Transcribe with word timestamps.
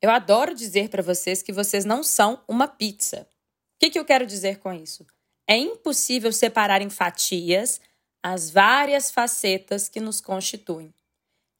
Eu 0.00 0.10
adoro 0.10 0.54
dizer 0.54 0.88
para 0.88 1.02
vocês 1.02 1.42
que 1.42 1.52
vocês 1.52 1.84
não 1.84 2.02
são 2.02 2.40
uma 2.46 2.68
pizza. 2.68 3.28
O 3.76 3.78
que, 3.80 3.90
que 3.90 3.98
eu 3.98 4.04
quero 4.04 4.26
dizer 4.26 4.58
com 4.58 4.72
isso? 4.72 5.06
É 5.46 5.56
impossível 5.56 6.32
separar 6.32 6.82
em 6.82 6.90
fatias 6.90 7.80
as 8.22 8.50
várias 8.50 9.10
facetas 9.10 9.88
que 9.88 10.00
nos 10.00 10.20
constituem. 10.20 10.92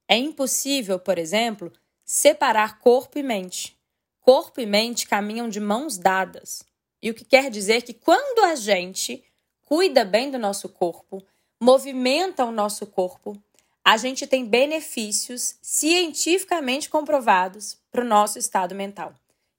É 0.09 0.17
impossível, 0.17 0.99
por 0.99 1.19
exemplo, 1.19 1.73
separar 2.05 2.79
corpo 2.79 3.19
e 3.19 3.23
mente. 3.23 3.77
Corpo 4.21 4.61
e 4.61 4.67
mente 4.67 5.07
caminham 5.07 5.49
de 5.49 5.61
mãos 5.61 5.99
dadas. 5.99 6.63
E 7.03 7.11
o 7.11 7.15
que 7.15 7.25
quer 7.25 7.51
dizer 7.51 7.83
que 7.83 7.95
quando 7.95 8.45
a 8.45 8.55
gente 8.55 9.25
cuida 9.63 10.05
bem 10.05 10.31
do 10.31 10.39
nosso 10.39 10.69
corpo, 10.69 11.23
movimenta 11.61 12.45
o 12.45 12.53
nosso 12.53 12.87
corpo, 12.87 13.41
a 13.89 13.97
gente 13.97 14.27
tem 14.27 14.45
benefícios 14.45 15.55
cientificamente 15.63 16.91
comprovados 16.91 17.79
para 17.91 18.03
o 18.03 18.07
nosso 18.07 18.39
estado 18.39 18.75
mental. 18.75 19.15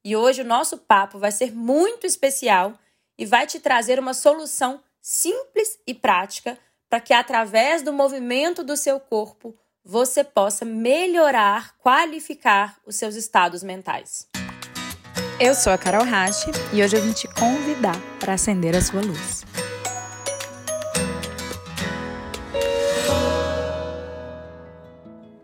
E 0.05 0.15
hoje 0.15 0.43
o 0.43 0.45
nosso 0.45 0.77
papo 0.77 1.17
vai 1.17 1.31
ser 1.31 1.51
muito 1.51 2.05
especial 2.05 2.77
e 3.17 3.25
vai 3.25 3.47
te 3.47 3.59
trazer 3.59 3.97
uma 3.97 4.13
solução 4.13 4.81
simples 5.01 5.79
e 5.87 5.95
prática 5.95 6.59
para 6.87 6.99
que, 6.99 7.11
através 7.11 7.81
do 7.81 7.91
movimento 7.91 8.63
do 8.63 8.77
seu 8.77 8.99
corpo, 8.99 9.57
você 9.83 10.23
possa 10.23 10.63
melhorar, 10.63 11.75
qualificar 11.79 12.77
os 12.85 12.97
seus 12.97 13.15
estados 13.15 13.63
mentais. 13.63 14.27
Eu 15.39 15.55
sou 15.55 15.73
a 15.73 15.77
Carol 15.77 16.05
Rache 16.05 16.51
e 16.71 16.83
hoje 16.83 16.95
eu 16.95 17.01
vim 17.01 17.13
te 17.13 17.27
convidar 17.33 17.99
para 18.19 18.33
acender 18.33 18.75
a 18.75 18.81
sua 18.81 19.01
luz. 19.01 19.43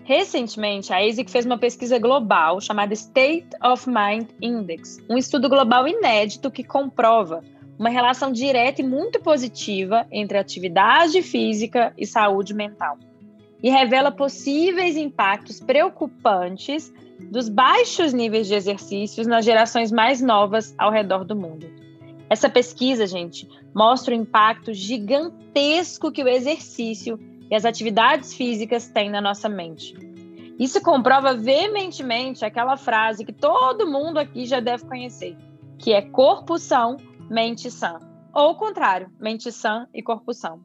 Recentemente, 0.05 0.93
a 0.93 1.03
ASIC 1.03 1.31
fez 1.31 1.47
uma 1.47 1.57
pesquisa 1.57 1.97
global 1.97 2.61
chamada 2.61 2.93
State 2.93 3.47
of 3.63 3.89
Mind 3.89 4.29
Index, 4.39 4.99
um 5.09 5.17
estudo 5.17 5.49
global 5.49 5.87
inédito 5.87 6.51
que 6.51 6.63
comprova 6.63 7.43
uma 7.77 7.89
relação 7.89 8.31
direta 8.31 8.81
e 8.81 8.85
muito 8.85 9.19
positiva 9.19 10.05
entre 10.11 10.37
atividade 10.37 11.23
física 11.23 11.91
e 11.97 12.05
saúde 12.05 12.53
mental. 12.53 12.99
E 13.63 13.69
revela 13.71 14.11
possíveis 14.11 14.95
impactos 14.95 15.59
preocupantes 15.59 16.93
dos 17.31 17.49
baixos 17.49 18.13
níveis 18.13 18.45
de 18.45 18.53
exercícios 18.53 19.25
nas 19.25 19.43
gerações 19.43 19.91
mais 19.91 20.21
novas 20.21 20.75
ao 20.77 20.91
redor 20.91 21.25
do 21.25 21.35
mundo. 21.35 21.67
Essa 22.29 22.47
pesquisa, 22.47 23.07
gente, 23.07 23.49
mostra 23.73 24.13
o 24.13 24.17
impacto 24.17 24.71
gigantesco 24.71 26.11
que 26.11 26.23
o 26.23 26.27
exercício 26.27 27.19
e 27.49 27.55
as 27.55 27.65
atividades 27.65 28.33
físicas 28.33 28.87
têm 28.89 29.09
na 29.09 29.21
nossa 29.21 29.47
mente. 29.47 29.93
Isso 30.59 30.81
comprova 30.81 31.33
veementemente 31.33 32.45
aquela 32.45 32.77
frase 32.77 33.25
que 33.25 33.33
todo 33.33 33.89
mundo 33.89 34.17
aqui 34.17 34.45
já 34.45 34.59
deve 34.59 34.85
conhecer, 34.85 35.37
que 35.77 35.91
é 35.93 36.01
corpo 36.01 36.57
são, 36.57 36.97
mente 37.29 37.69
sã. 37.69 37.99
Ou 38.33 38.51
o 38.51 38.55
contrário, 38.55 39.11
mente 39.19 39.51
sã 39.51 39.87
e 39.93 40.01
corpo 40.01 40.33
são. 40.33 40.61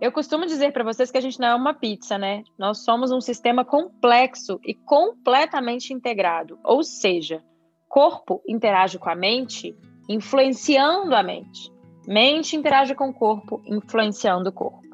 Eu 0.00 0.12
costumo 0.12 0.46
dizer 0.46 0.72
para 0.72 0.84
vocês 0.84 1.10
que 1.10 1.18
a 1.18 1.20
gente 1.20 1.40
não 1.40 1.48
é 1.48 1.54
uma 1.56 1.74
pizza, 1.74 2.16
né? 2.16 2.44
Nós 2.56 2.84
somos 2.84 3.10
um 3.10 3.20
sistema 3.20 3.64
complexo 3.64 4.60
e 4.64 4.72
completamente 4.72 5.92
integrado. 5.92 6.56
Ou 6.62 6.84
seja, 6.84 7.42
corpo 7.88 8.40
interage 8.46 8.96
com 8.96 9.10
a 9.10 9.16
mente, 9.16 9.76
influenciando 10.08 11.16
a 11.16 11.22
mente. 11.24 11.72
Mente 12.06 12.54
interage 12.54 12.94
com 12.94 13.08
o 13.08 13.12
corpo, 13.12 13.60
influenciando 13.66 14.50
o 14.50 14.52
corpo. 14.52 14.87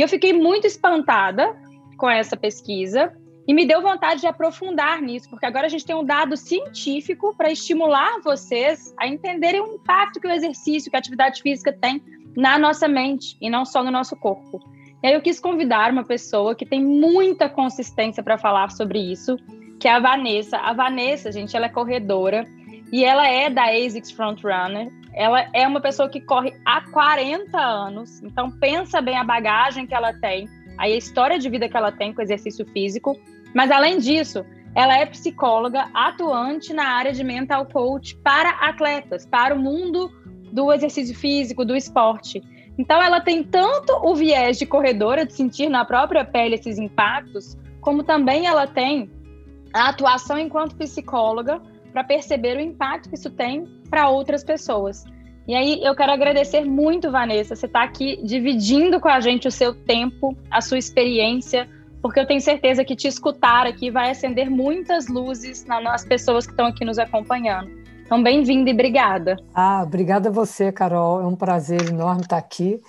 E 0.00 0.02
eu 0.02 0.08
fiquei 0.08 0.32
muito 0.32 0.66
espantada 0.66 1.54
com 1.98 2.08
essa 2.08 2.34
pesquisa 2.34 3.12
e 3.46 3.52
me 3.52 3.66
deu 3.66 3.82
vontade 3.82 4.22
de 4.22 4.26
aprofundar 4.26 5.02
nisso, 5.02 5.28
porque 5.28 5.44
agora 5.44 5.66
a 5.66 5.68
gente 5.68 5.84
tem 5.84 5.94
um 5.94 6.02
dado 6.02 6.38
científico 6.38 7.34
para 7.36 7.50
estimular 7.52 8.18
vocês 8.24 8.94
a 8.98 9.06
entenderem 9.06 9.60
o 9.60 9.74
impacto 9.74 10.18
que 10.18 10.26
o 10.26 10.32
exercício, 10.32 10.90
que 10.90 10.96
a 10.96 10.98
atividade 10.98 11.42
física 11.42 11.70
tem 11.70 12.02
na 12.34 12.58
nossa 12.58 12.88
mente 12.88 13.36
e 13.42 13.50
não 13.50 13.66
só 13.66 13.84
no 13.84 13.90
nosso 13.90 14.16
corpo. 14.16 14.58
E 15.02 15.06
aí 15.06 15.12
eu 15.12 15.20
quis 15.20 15.38
convidar 15.38 15.92
uma 15.92 16.04
pessoa 16.04 16.54
que 16.54 16.64
tem 16.64 16.82
muita 16.82 17.46
consistência 17.50 18.22
para 18.22 18.38
falar 18.38 18.70
sobre 18.70 18.98
isso, 18.98 19.36
que 19.78 19.86
é 19.86 19.92
a 19.92 20.00
Vanessa. 20.00 20.56
A 20.56 20.72
Vanessa, 20.72 21.30
gente, 21.30 21.54
ela 21.54 21.66
é 21.66 21.68
corredora 21.68 22.46
e 22.92 23.04
ela 23.04 23.26
é 23.28 23.48
da 23.48 23.70
ASICS 23.70 24.10
Frontrunner. 24.10 24.90
Ela 25.12 25.46
é 25.52 25.66
uma 25.66 25.80
pessoa 25.80 26.08
que 26.08 26.20
corre 26.20 26.54
há 26.64 26.82
40 26.90 27.58
anos, 27.58 28.22
então 28.22 28.50
pensa 28.50 29.00
bem 29.00 29.16
a 29.16 29.24
bagagem 29.24 29.86
que 29.86 29.94
ela 29.94 30.12
tem, 30.12 30.48
a 30.78 30.88
história 30.88 31.38
de 31.38 31.48
vida 31.48 31.68
que 31.68 31.76
ela 31.76 31.92
tem 31.92 32.12
com 32.12 32.22
exercício 32.22 32.64
físico. 32.66 33.18
Mas 33.54 33.70
além 33.70 33.98
disso, 33.98 34.44
ela 34.74 34.96
é 34.96 35.04
psicóloga 35.04 35.88
atuante 35.92 36.72
na 36.72 36.86
área 36.88 37.12
de 37.12 37.24
mental 37.24 37.66
coach 37.66 38.16
para 38.18 38.50
atletas, 38.50 39.26
para 39.26 39.54
o 39.54 39.58
mundo 39.58 40.10
do 40.52 40.72
exercício 40.72 41.14
físico, 41.14 41.64
do 41.64 41.76
esporte. 41.76 42.40
Então 42.78 43.02
ela 43.02 43.20
tem 43.20 43.42
tanto 43.42 43.92
o 44.02 44.14
viés 44.14 44.58
de 44.58 44.66
corredora, 44.66 45.26
de 45.26 45.32
sentir 45.32 45.68
na 45.68 45.84
própria 45.84 46.24
pele 46.24 46.54
esses 46.54 46.78
impactos, 46.78 47.58
como 47.80 48.02
também 48.04 48.46
ela 48.46 48.66
tem 48.66 49.10
a 49.74 49.88
atuação 49.88 50.38
enquanto 50.38 50.76
psicóloga 50.76 51.60
para 51.92 52.04
perceber 52.04 52.56
o 52.56 52.60
impacto 52.60 53.08
que 53.08 53.14
isso 53.14 53.30
tem 53.30 53.66
para 53.88 54.08
outras 54.08 54.44
pessoas. 54.44 55.04
E 55.46 55.54
aí 55.54 55.80
eu 55.82 55.96
quero 55.96 56.12
agradecer 56.12 56.64
muito, 56.64 57.10
Vanessa, 57.10 57.56
você 57.56 57.66
está 57.66 57.82
aqui 57.82 58.20
dividindo 58.22 59.00
com 59.00 59.08
a 59.08 59.20
gente 59.20 59.48
o 59.48 59.50
seu 59.50 59.74
tempo, 59.74 60.36
a 60.50 60.60
sua 60.60 60.78
experiência, 60.78 61.68
porque 62.00 62.20
eu 62.20 62.26
tenho 62.26 62.40
certeza 62.40 62.84
que 62.84 62.94
te 62.94 63.08
escutar 63.08 63.66
aqui 63.66 63.90
vai 63.90 64.10
acender 64.10 64.48
muitas 64.48 65.08
luzes 65.08 65.66
nas 65.66 66.04
pessoas 66.04 66.46
que 66.46 66.52
estão 66.52 66.66
aqui 66.66 66.84
nos 66.84 66.98
acompanhando. 66.98 67.70
Então, 68.04 68.22
bem-vinda 68.22 68.70
e 68.70 68.72
obrigada. 68.72 69.36
Ah, 69.54 69.82
obrigada 69.84 70.28
a 70.28 70.32
você, 70.32 70.72
Carol. 70.72 71.20
É 71.20 71.26
um 71.26 71.36
prazer 71.36 71.88
enorme 71.88 72.22
estar 72.22 72.38
aqui, 72.38 72.80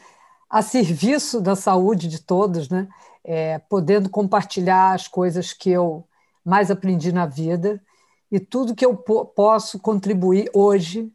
a 0.49 0.61
serviço 0.61 1.39
da 1.39 1.55
saúde 1.55 2.07
de 2.07 2.21
todos, 2.21 2.69
né? 2.69 2.87
É, 3.23 3.59
podendo 3.69 4.09
compartilhar 4.09 4.93
as 4.93 5.07
coisas 5.07 5.53
que 5.53 5.69
eu 5.69 6.03
mais 6.43 6.71
aprendi 6.71 7.11
na 7.11 7.27
vida 7.27 7.79
e 8.31 8.39
tudo 8.39 8.75
que 8.75 8.85
eu 8.85 8.95
posso 8.95 9.79
contribuir 9.79 10.49
hoje 10.53 11.11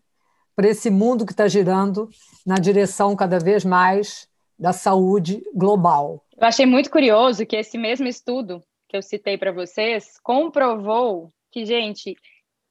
para 0.54 0.69
esse 0.69 0.91
mundo 0.91 1.25
que 1.25 1.32
está 1.32 1.49
girando 1.49 2.09
na 2.44 2.56
direção 2.56 3.16
cada 3.16 3.38
vez 3.38 3.65
mais 3.65 4.28
da 4.59 4.72
saúde 4.72 5.43
global. 5.54 6.25
Eu 6.37 6.47
achei 6.47 6.66
muito 6.66 6.91
curioso 6.91 7.47
que 7.47 7.56
esse 7.56 7.78
mesmo 7.78 8.06
estudo 8.06 8.62
que 8.88 8.97
eu 8.97 9.03
citei 9.03 9.37
para 9.37 9.53
vocês 9.53 10.19
comprovou 10.22 11.31
que, 11.50 11.65
gente, 11.65 12.16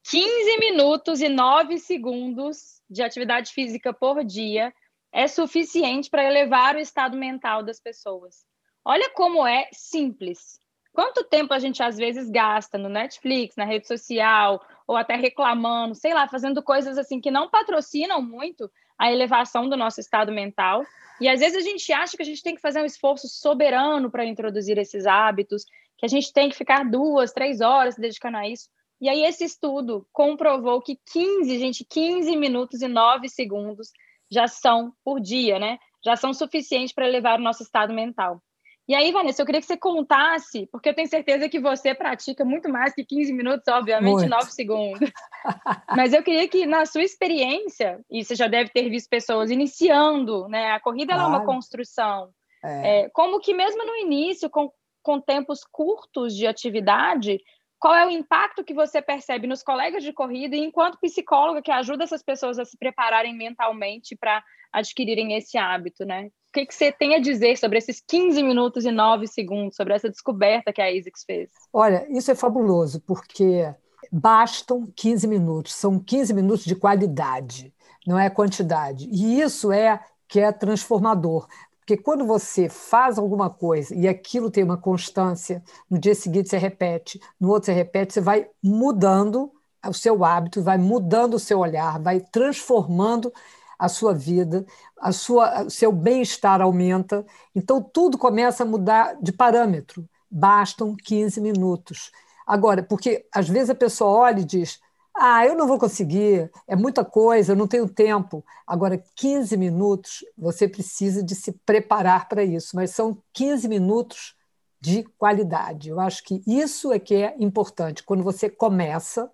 15 0.09 0.59
minutos 0.59 1.22
e 1.22 1.29
9 1.29 1.77
segundos 1.79 2.81
de 2.89 3.01
atividade 3.01 3.51
física 3.51 3.94
por 3.94 4.23
dia 4.23 4.73
é 5.12 5.27
suficiente 5.27 6.09
para 6.09 6.25
elevar 6.25 6.75
o 6.75 6.79
estado 6.79 7.17
mental 7.17 7.63
das 7.63 7.79
pessoas. 7.79 8.45
Olha 8.83 9.09
como 9.12 9.45
é 9.47 9.67
simples. 9.72 10.59
Quanto 10.95 11.25
tempo 11.25 11.53
a 11.53 11.59
gente 11.59 11.83
às 11.83 11.97
vezes 11.97 12.29
gasta 12.29 12.78
no 12.78 12.88
Netflix, 12.88 13.57
na 13.57 13.66
rede 13.66 13.85
social, 13.85 14.66
ou 14.88 14.95
até 14.95 15.17
reclamando, 15.17 15.94
sei 15.94 16.13
lá, 16.13 16.25
fazendo 16.25 16.63
coisas 16.63 16.97
assim 16.97 17.19
que 17.19 17.29
não 17.29 17.50
patrocinam 17.50 18.22
muito 18.22 18.72
a 18.97 19.11
elevação 19.11 19.67
do 19.67 19.75
nosso 19.75 20.00
estado 20.00 20.31
mental. 20.31 20.85
E 21.19 21.28
às 21.28 21.41
vezes 21.41 21.57
a 21.57 21.69
gente 21.69 21.91
acha 21.91 22.16
que 22.16 22.23
a 22.23 22.25
gente 22.25 22.41
tem 22.41 22.56
que 22.56 22.61
fazer 22.61 22.81
um 22.81 22.85
esforço 22.85 23.28
soberano 23.28 24.09
para 24.09 24.25
introduzir 24.25 24.78
esses 24.78 25.06
hábitos, 25.06 25.66
que 25.97 26.06
a 26.06 26.09
gente 26.09 26.31
tem 26.31 26.47
que 26.50 26.56
ficar 26.56 26.89
duas, 26.89 27.33
três 27.33 27.59
horas 27.59 27.95
se 27.95 28.01
dedicando 28.01 28.38
a 28.38 28.47
isso. 28.47 28.69
E 29.01 29.09
aí 29.09 29.25
esse 29.25 29.44
estudo 29.44 30.07
comprovou 30.13 30.81
que 30.81 30.97
15, 31.12 31.59
gente, 31.59 31.83
15 31.83 32.38
minutos 32.38 32.81
e 32.81 32.88
9 32.88 33.27
segundos 33.27 33.91
já 34.31 34.47
são 34.47 34.94
por 35.03 35.19
dia, 35.19 35.59
né? 35.59 35.77
Já 36.01 36.16
são 36.16 36.33
suficientes 36.33 36.94
para 36.94 37.06
elevar 37.06 37.38
o 37.38 37.44
nosso 37.44 37.63
estado 37.63 37.94
mental. 37.94 38.41
E 38.88 38.94
aí, 38.94 39.12
Vanessa, 39.12 39.41
eu 39.41 39.46
queria 39.46 39.62
que 39.62 39.66
você 39.68 39.78
contasse, 39.78 40.68
porque 40.72 40.90
eu 40.90 40.94
tenho 40.94 41.07
certeza 41.07 41.50
que 41.50 41.59
você 41.59 41.96
pratica 41.96 42.46
muito 42.46 42.69
mais 42.69 42.94
que 42.94 43.03
15 43.03 43.34
minutos, 43.34 43.68
obviamente, 43.68 44.13
muito. 44.13 44.29
9 44.29 44.51
segundos. 44.51 45.12
Mas 45.98 46.13
eu 46.13 46.21
queria 46.21 46.48
que, 46.48 46.68
na 46.68 46.86
sua 46.86 47.01
experiência, 47.01 48.00
e 48.12 48.24
você 48.24 48.36
já 48.36 48.48
deve 48.48 48.69
ter 48.69 48.88
visto 48.89 49.09
pessoas 49.09 49.50
iniciando, 49.50 50.48
né? 50.48 50.71
A 50.71 50.80
corrida 50.80 51.15
claro. 51.15 51.33
é 51.33 51.36
uma 51.36 51.45
construção. 51.45 52.30
É. 52.63 53.06
É, 53.06 53.09
como 53.09 53.39
que 53.39 53.56
mesmo 53.56 53.83
no 53.83 53.95
início, 53.95 54.50
com, 54.51 54.71
com 55.01 55.19
tempos 55.19 55.63
curtos 55.63 56.36
de 56.36 56.45
atividade, 56.45 57.39
qual 57.85 57.93
é 57.93 58.03
o 58.03 58.09
impacto 58.09 58.63
que 58.63 58.73
você 58.73 58.99
percebe 58.99 59.45
nos 59.45 59.61
colegas 59.61 60.03
de 60.03 60.11
corrida 60.11 60.55
e 60.55 60.59
enquanto 60.59 60.97
psicóloga 60.99 61.61
que 61.61 61.69
ajuda 61.69 62.03
essas 62.03 62.23
pessoas 62.23 62.57
a 62.57 62.65
se 62.65 62.75
prepararem 62.79 63.37
mentalmente 63.37 64.15
para 64.15 64.43
adquirirem 64.73 65.37
esse 65.37 65.55
hábito, 65.55 66.03
né? 66.03 66.25
O 66.25 66.31
que, 66.51 66.65
que 66.65 66.73
você 66.73 66.91
tem 66.91 67.13
a 67.13 67.19
dizer 67.19 67.55
sobre 67.59 67.77
esses 67.77 68.01
15 68.07 68.41
minutos 68.41 68.85
e 68.85 68.91
9 68.91 69.27
segundos, 69.27 69.75
sobre 69.75 69.93
essa 69.93 70.09
descoberta 70.09 70.73
que 70.73 70.81
a 70.81 70.87
ASICS 70.87 71.23
fez? 71.27 71.51
Olha, 71.71 72.07
isso 72.09 72.31
é 72.31 72.33
fabuloso, 72.33 72.99
porque 73.01 73.71
bastam 74.11 74.91
15 74.95 75.27
minutos, 75.27 75.75
são 75.75 75.99
15 75.99 76.33
minutos 76.33 76.65
de 76.65 76.75
qualidade, 76.75 77.71
não 78.07 78.17
é 78.17 78.31
quantidade. 78.31 79.07
E 79.11 79.39
isso 79.39 79.71
é 79.71 80.03
que 80.27 80.39
é 80.39 80.51
transformador. 80.51 81.47
Porque 81.85 82.01
quando 82.01 82.25
você 82.25 82.67
faz 82.67 83.19
alguma 83.19 83.47
coisa 83.47 83.93
e 83.93 84.07
aquilo 84.07 84.49
tem 84.49 84.63
uma 84.63 84.75
constância, 84.77 85.63
no 85.87 85.99
dia 85.99 86.15
seguinte 86.15 86.49
você 86.49 86.57
repete, 86.57 87.21
no 87.39 87.49
outro 87.49 87.67
você 87.67 87.73
repete, 87.73 88.13
você 88.13 88.21
vai 88.21 88.47
mudando 88.61 89.51
o 89.87 89.93
seu 89.93 90.25
hábito, 90.25 90.63
vai 90.63 90.79
mudando 90.79 91.35
o 91.35 91.39
seu 91.39 91.59
olhar, 91.59 91.99
vai 92.01 92.19
transformando 92.19 93.31
a 93.77 93.87
sua 93.87 94.15
vida, 94.15 94.65
a 94.99 95.11
sua, 95.11 95.63
o 95.65 95.69
seu 95.69 95.91
bem-estar 95.91 96.59
aumenta. 96.59 97.23
Então, 97.53 97.79
tudo 97.81 98.17
começa 98.17 98.63
a 98.63 98.65
mudar 98.65 99.15
de 99.21 99.31
parâmetro. 99.31 100.09
Bastam 100.31 100.95
15 100.95 101.39
minutos. 101.39 102.11
Agora, 102.47 102.81
porque 102.81 103.27
às 103.31 103.47
vezes 103.47 103.69
a 103.69 103.75
pessoa 103.75 104.09
olha 104.09 104.39
e 104.39 104.45
diz: 104.45 104.79
Ah, 105.17 105.45
eu 105.45 105.56
não 105.56 105.65
vou 105.65 105.79
conseguir, 105.79 106.51
é 106.67 106.75
muita 106.75 107.06
coisa, 107.06 107.53
eu 107.53 107.56
não 107.56 107.67
tenho 107.67 107.88
tempo. 107.88 108.44
Agora, 108.67 109.01
15 109.15 109.56
minutos, 109.56 110.25
você 110.38 110.67
precisa 110.67 111.23
de 111.23 111.33
se 111.33 111.53
preparar 111.65 112.27
para 112.27 112.44
isso, 112.44 112.75
mas 112.75 112.91
são 112.91 113.17
15 113.31 113.67
minutos 113.69 114.35
de 114.81 115.03
qualidade. 115.17 115.89
Eu 115.89 116.01
acho 116.01 116.21
que 116.23 116.44
isso 116.45 116.91
é 116.91 117.00
que 117.00 117.15
é 117.15 117.35
importante. 117.39 118.03
Quando 118.03 118.23
você 118.23 118.50
começa, 118.50 119.31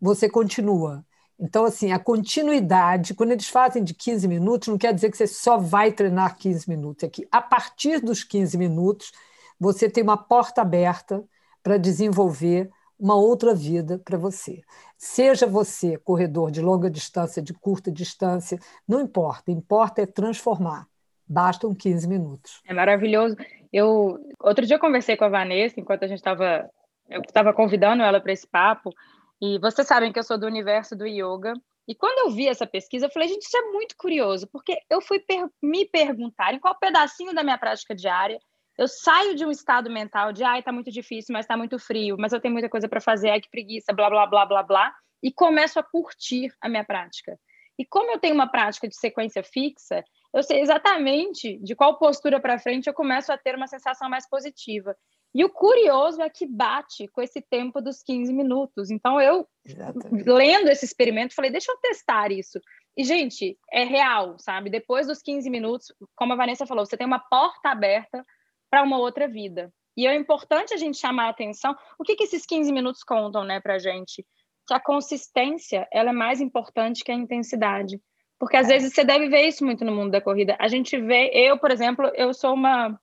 você 0.00 0.30
continua. 0.30 1.04
Então, 1.38 1.66
assim, 1.66 1.92
a 1.92 1.98
continuidade, 1.98 3.14
quando 3.14 3.32
eles 3.32 3.48
fazem 3.48 3.84
de 3.84 3.94
15 3.94 4.26
minutos, 4.26 4.68
não 4.68 4.78
quer 4.78 4.94
dizer 4.94 5.10
que 5.10 5.16
você 5.16 5.26
só 5.26 5.58
vai 5.58 5.92
treinar 5.92 6.36
15 6.38 6.68
minutos. 6.68 7.04
É 7.04 7.08
que 7.08 7.28
a 7.30 7.42
partir 7.42 8.00
dos 8.00 8.24
15 8.24 8.56
minutos, 8.56 9.12
você 9.60 9.90
tem 9.90 10.02
uma 10.02 10.16
porta 10.16 10.62
aberta 10.62 11.22
para 11.62 11.76
desenvolver 11.76 12.70
uma 12.98 13.14
outra 13.14 13.54
vida 13.54 14.00
para 14.04 14.18
você. 14.18 14.60
Seja 14.96 15.46
você 15.46 15.96
corredor 15.98 16.50
de 16.50 16.60
longa 16.60 16.90
distância, 16.90 17.42
de 17.42 17.54
curta 17.54 17.90
distância, 17.92 18.58
não 18.86 19.00
importa, 19.00 19.50
importa 19.50 20.02
é 20.02 20.06
transformar. 20.06 20.86
Bastam 21.26 21.74
15 21.74 22.08
minutos. 22.08 22.60
É 22.66 22.74
maravilhoso. 22.74 23.36
Eu 23.72 24.18
outro 24.40 24.66
dia 24.66 24.76
eu 24.76 24.80
conversei 24.80 25.16
com 25.16 25.24
a 25.24 25.28
Vanessa 25.28 25.78
enquanto 25.78 26.04
a 26.04 26.08
gente 26.08 26.18
estava 26.18 26.68
eu 27.08 27.20
estava 27.22 27.54
convidando 27.54 28.02
ela 28.02 28.20
para 28.20 28.32
esse 28.32 28.46
papo 28.46 28.92
e 29.40 29.58
vocês 29.58 29.86
sabem 29.86 30.12
que 30.12 30.18
eu 30.18 30.24
sou 30.24 30.38
do 30.38 30.46
universo 30.46 30.96
do 30.96 31.06
yoga. 31.06 31.54
E 31.86 31.94
quando 31.94 32.28
eu 32.28 32.34
vi 32.34 32.46
essa 32.46 32.66
pesquisa, 32.66 33.06
eu 33.06 33.10
falei, 33.10 33.28
gente, 33.28 33.46
isso 33.46 33.56
é 33.56 33.72
muito 33.72 33.96
curioso, 33.96 34.46
porque 34.52 34.78
eu 34.90 35.00
fui 35.00 35.20
per 35.20 35.48
me 35.62 35.86
perguntar 35.86 36.52
em 36.52 36.60
qual 36.60 36.78
pedacinho 36.78 37.34
da 37.34 37.42
minha 37.42 37.56
prática 37.56 37.94
diária 37.94 38.38
eu 38.78 38.86
saio 38.86 39.34
de 39.34 39.44
um 39.44 39.50
estado 39.50 39.90
mental 39.90 40.32
de, 40.32 40.44
ai, 40.44 40.62
tá 40.62 40.70
muito 40.70 40.90
difícil, 40.90 41.32
mas 41.32 41.46
tá 41.46 41.56
muito 41.56 41.78
frio, 41.78 42.16
mas 42.18 42.32
eu 42.32 42.40
tenho 42.40 42.52
muita 42.52 42.68
coisa 42.68 42.88
para 42.88 43.00
fazer, 43.00 43.30
ai, 43.30 43.40
que 43.40 43.50
preguiça, 43.50 43.92
blá, 43.92 44.08
blá, 44.08 44.24
blá, 44.24 44.46
blá, 44.46 44.62
blá, 44.62 44.94
e 45.20 45.32
começo 45.32 45.80
a 45.80 45.82
curtir 45.82 46.54
a 46.60 46.68
minha 46.68 46.84
prática. 46.84 47.36
E 47.76 47.84
como 47.84 48.10
eu 48.12 48.18
tenho 48.18 48.34
uma 48.34 48.46
prática 48.46 48.88
de 48.88 48.96
sequência 48.96 49.42
fixa, 49.42 50.04
eu 50.32 50.42
sei 50.42 50.60
exatamente 50.60 51.58
de 51.58 51.74
qual 51.74 51.98
postura 51.98 52.40
para 52.40 52.58
frente 52.58 52.86
eu 52.86 52.94
começo 52.94 53.32
a 53.32 53.38
ter 53.38 53.56
uma 53.56 53.66
sensação 53.66 54.08
mais 54.08 54.28
positiva. 54.28 54.96
E 55.34 55.44
o 55.44 55.50
curioso 55.50 56.22
é 56.22 56.30
que 56.30 56.46
bate 56.46 57.06
com 57.08 57.20
esse 57.20 57.40
tempo 57.40 57.80
dos 57.80 58.02
15 58.02 58.32
minutos. 58.32 58.90
Então, 58.90 59.20
eu, 59.20 59.46
Exatamente. 59.64 60.28
lendo 60.28 60.68
esse 60.68 60.84
experimento, 60.84 61.34
falei, 61.34 61.50
deixa 61.50 61.70
eu 61.70 61.76
testar 61.78 62.32
isso. 62.32 62.60
E, 62.96 63.04
gente, 63.04 63.56
é 63.70 63.84
real, 63.84 64.38
sabe? 64.38 64.70
Depois 64.70 65.06
dos 65.06 65.20
15 65.20 65.48
minutos, 65.50 65.92
como 66.16 66.32
a 66.32 66.36
Vanessa 66.36 66.66
falou, 66.66 66.84
você 66.84 66.96
tem 66.96 67.06
uma 67.06 67.20
porta 67.20 67.68
aberta 67.68 68.24
para 68.70 68.82
uma 68.82 68.98
outra 68.98 69.28
vida. 69.28 69.72
E 69.96 70.06
é 70.06 70.14
importante 70.14 70.72
a 70.72 70.76
gente 70.76 70.98
chamar 70.98 71.26
a 71.26 71.30
atenção. 71.30 71.76
O 71.98 72.04
que, 72.04 72.14
que 72.14 72.24
esses 72.24 72.46
15 72.46 72.72
minutos 72.72 73.02
contam, 73.02 73.44
né, 73.44 73.60
para 73.60 73.78
gente? 73.78 74.24
Que 74.66 74.74
a 74.74 74.80
consistência 74.80 75.88
ela 75.92 76.10
é 76.10 76.12
mais 76.12 76.40
importante 76.40 77.02
que 77.02 77.10
a 77.10 77.14
intensidade. 77.14 78.00
Porque 78.38 78.56
às 78.56 78.68
é. 78.68 78.74
vezes 78.74 78.94
você 78.94 79.04
deve 79.04 79.28
ver 79.28 79.48
isso 79.48 79.64
muito 79.64 79.84
no 79.84 79.94
mundo 79.94 80.12
da 80.12 80.20
corrida. 80.20 80.56
A 80.60 80.68
gente 80.68 80.96
vê, 81.00 81.30
eu, 81.34 81.58
por 81.58 81.70
exemplo, 81.70 82.10
eu 82.14 82.32
sou 82.32 82.54
uma 82.54 82.98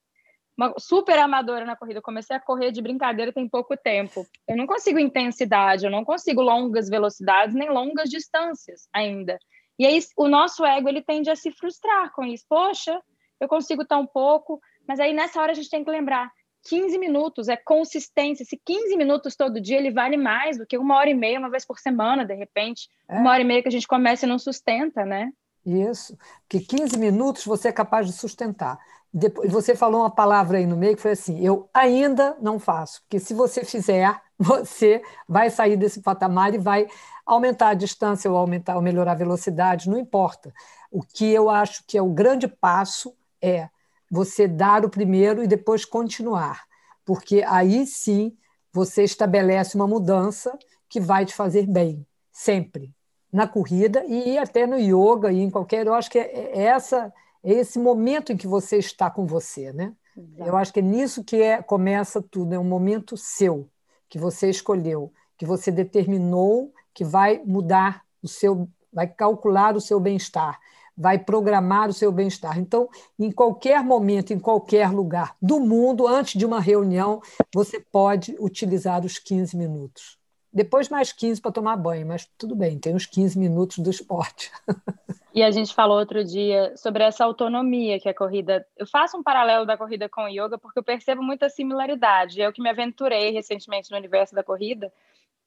uma 0.57 0.73
super 0.77 1.19
amadora 1.19 1.65
na 1.65 1.75
corrida. 1.75 1.99
Eu 1.99 2.03
comecei 2.03 2.35
a 2.35 2.39
correr 2.39 2.71
de 2.71 2.81
brincadeira 2.81 3.33
tem 3.33 3.47
pouco 3.47 3.75
tempo. 3.75 4.25
Eu 4.47 4.55
não 4.55 4.65
consigo 4.65 4.97
intensidade, 4.97 5.85
eu 5.85 5.91
não 5.91 6.05
consigo 6.05 6.41
longas 6.41 6.89
velocidades 6.89 7.53
nem 7.53 7.69
longas 7.69 8.09
distâncias 8.09 8.87
ainda. 8.93 9.37
E 9.77 9.85
aí 9.85 9.99
o 10.15 10.27
nosso 10.27 10.65
ego 10.65 10.87
ele 10.87 11.01
tende 11.01 11.29
a 11.29 11.35
se 11.35 11.51
frustrar 11.51 12.13
com 12.13 12.23
isso. 12.23 12.45
Poxa, 12.47 13.01
eu 13.39 13.47
consigo 13.47 13.85
tão 13.85 14.07
pouco, 14.07 14.61
mas 14.87 14.99
aí 14.99 15.13
nessa 15.13 15.41
hora 15.41 15.51
a 15.51 15.55
gente 15.55 15.69
tem 15.69 15.83
que 15.83 15.91
lembrar 15.91 16.31
15 16.65 16.97
minutos 16.97 17.47
é 17.47 17.55
consistência. 17.55 18.43
Se 18.43 18.59
15 18.65 18.97
minutos 18.97 19.35
todo 19.35 19.61
dia, 19.61 19.77
ele 19.77 19.91
vale 19.91 20.17
mais 20.17 20.57
do 20.57 20.65
que 20.65 20.77
uma 20.77 20.95
hora 20.97 21.09
e 21.09 21.13
meia, 21.13 21.39
uma 21.39 21.49
vez 21.49 21.65
por 21.65 21.79
semana, 21.79 22.25
de 22.25 22.33
repente. 22.33 22.89
É. 23.07 23.19
Uma 23.19 23.31
hora 23.31 23.41
e 23.41 23.45
meia 23.45 23.61
que 23.61 23.67
a 23.67 23.71
gente 23.71 23.87
começa 23.87 24.25
e 24.25 24.29
não 24.29 24.39
sustenta, 24.39 25.05
né? 25.05 25.31
Isso, 25.65 26.17
porque 26.41 26.59
15 26.59 26.97
minutos 26.97 27.45
você 27.45 27.69
é 27.69 27.71
capaz 27.71 28.05
de 28.05 28.13
sustentar. 28.13 28.77
Depois, 29.11 29.51
você 29.51 29.75
falou 29.75 30.01
uma 30.01 30.11
palavra 30.11 30.57
aí 30.57 30.65
no 30.65 30.75
meio 30.75 30.95
que 30.95 31.01
foi 31.01 31.11
assim: 31.11 31.39
eu 31.43 31.69
ainda 31.73 32.35
não 32.41 32.59
faço, 32.59 33.01
porque 33.01 33.19
se 33.19 33.33
você 33.33 33.63
fizer, 33.63 34.19
você 34.37 35.01
vai 35.27 35.49
sair 35.49 35.77
desse 35.77 36.01
patamar 36.01 36.53
e 36.53 36.57
vai 36.57 36.87
aumentar 37.25 37.69
a 37.69 37.73
distância 37.73 38.29
ou 38.29 38.37
aumentar 38.37 38.75
ou 38.75 38.81
melhorar 38.81 39.13
a 39.13 39.15
velocidade, 39.15 39.89
não 39.89 39.97
importa. 39.97 40.53
O 40.91 41.01
que 41.01 41.31
eu 41.31 41.49
acho 41.49 41.83
que 41.87 41.97
é 41.97 42.01
o 42.01 42.09
grande 42.09 42.47
passo 42.47 43.15
é 43.41 43.69
você 44.09 44.47
dar 44.47 44.85
o 44.85 44.89
primeiro 44.89 45.43
e 45.43 45.47
depois 45.47 45.85
continuar, 45.85 46.63
porque 47.03 47.43
aí 47.47 47.85
sim 47.85 48.35
você 48.71 49.03
estabelece 49.03 49.75
uma 49.75 49.87
mudança 49.87 50.57
que 50.89 50.99
vai 50.99 51.25
te 51.25 51.33
fazer 51.33 51.65
bem, 51.65 52.05
sempre. 52.31 52.93
Na 53.31 53.47
corrida 53.47 54.05
e 54.05 54.37
até 54.37 54.65
no 54.65 54.77
yoga 54.77 55.31
e 55.31 55.41
em 55.41 55.49
qualquer. 55.49 55.85
Eu 55.85 55.93
acho 55.93 56.09
que 56.09 56.19
é, 56.19 56.51
é 56.53 56.63
essa 56.63 57.13
é 57.43 57.53
esse 57.53 57.77
momento 57.77 58.31
em 58.31 58.37
que 58.37 58.47
você 58.47 58.77
está 58.77 59.09
com 59.09 59.27
você, 59.27 59.71
né? 59.71 59.93
Exato. 60.17 60.49
Eu 60.49 60.57
acho 60.57 60.73
que 60.73 60.79
é 60.79 60.83
nisso 60.83 61.23
que 61.23 61.41
é, 61.41 61.61
começa 61.61 62.19
tudo, 62.19 62.55
é 62.55 62.59
um 62.59 62.63
momento 62.63 63.15
seu, 63.15 63.69
que 64.09 64.17
você 64.17 64.49
escolheu, 64.49 65.13
que 65.37 65.45
você 65.45 65.71
determinou 65.71 66.73
que 66.93 67.03
vai 67.03 67.41
mudar 67.45 68.03
o 68.23 68.27
seu, 68.27 68.67
vai 68.91 69.05
calcular 69.05 69.75
o 69.75 69.81
seu 69.81 69.99
bem-estar, 69.99 70.59
vai 70.97 71.19
programar 71.19 71.89
o 71.89 71.93
seu 71.93 72.11
bem-estar. 72.11 72.57
Então, 72.57 72.89
em 73.19 73.31
qualquer 73.31 73.83
momento, 73.83 74.31
em 74.31 74.39
qualquer 74.39 74.91
lugar 74.91 75.35
do 75.41 75.59
mundo, 75.59 76.07
antes 76.07 76.37
de 76.37 76.45
uma 76.45 76.59
reunião, 76.59 77.21
você 77.53 77.79
pode 77.79 78.35
utilizar 78.39 79.05
os 79.05 79.17
15 79.19 79.57
minutos. 79.57 80.17
Depois 80.53 80.87
mais 80.87 81.11
15 81.11 81.41
para 81.41 81.51
tomar 81.51 81.75
banho, 81.75 82.07
mas 82.07 82.29
tudo 82.37 82.55
bem, 82.55 82.79
tem 82.79 82.95
os 82.95 83.05
15 83.05 83.37
minutos 83.37 83.79
do 83.79 83.89
esporte. 83.89 84.51
E 85.35 85.43
a 85.43 85.51
gente 85.51 85.75
falou 85.75 85.99
outro 85.99 86.23
dia 86.23 86.73
sobre 86.77 87.03
essa 87.03 87.25
autonomia 87.25 87.99
que 87.99 88.07
a 88.07 88.13
corrida. 88.13 88.65
Eu 88.77 88.87
faço 88.87 89.17
um 89.17 89.21
paralelo 89.21 89.65
da 89.65 89.75
corrida 89.75 90.07
com 90.07 90.21
o 90.21 90.29
yoga 90.29 90.57
porque 90.57 90.79
eu 90.79 90.83
percebo 90.83 91.21
muita 91.21 91.49
similaridade. 91.49 92.39
Eu 92.39 92.53
que 92.53 92.61
me 92.61 92.69
aventurei 92.69 93.31
recentemente 93.31 93.91
no 93.91 93.97
universo 93.97 94.33
da 94.33 94.45
corrida, 94.45 94.89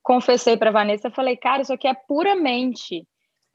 confessei 0.02 0.58
para 0.58 0.70
Vanessa, 0.70 1.10
falei, 1.10 1.38
cara, 1.38 1.62
isso 1.62 1.72
aqui 1.72 1.88
é 1.88 1.94
puramente 1.94 3.08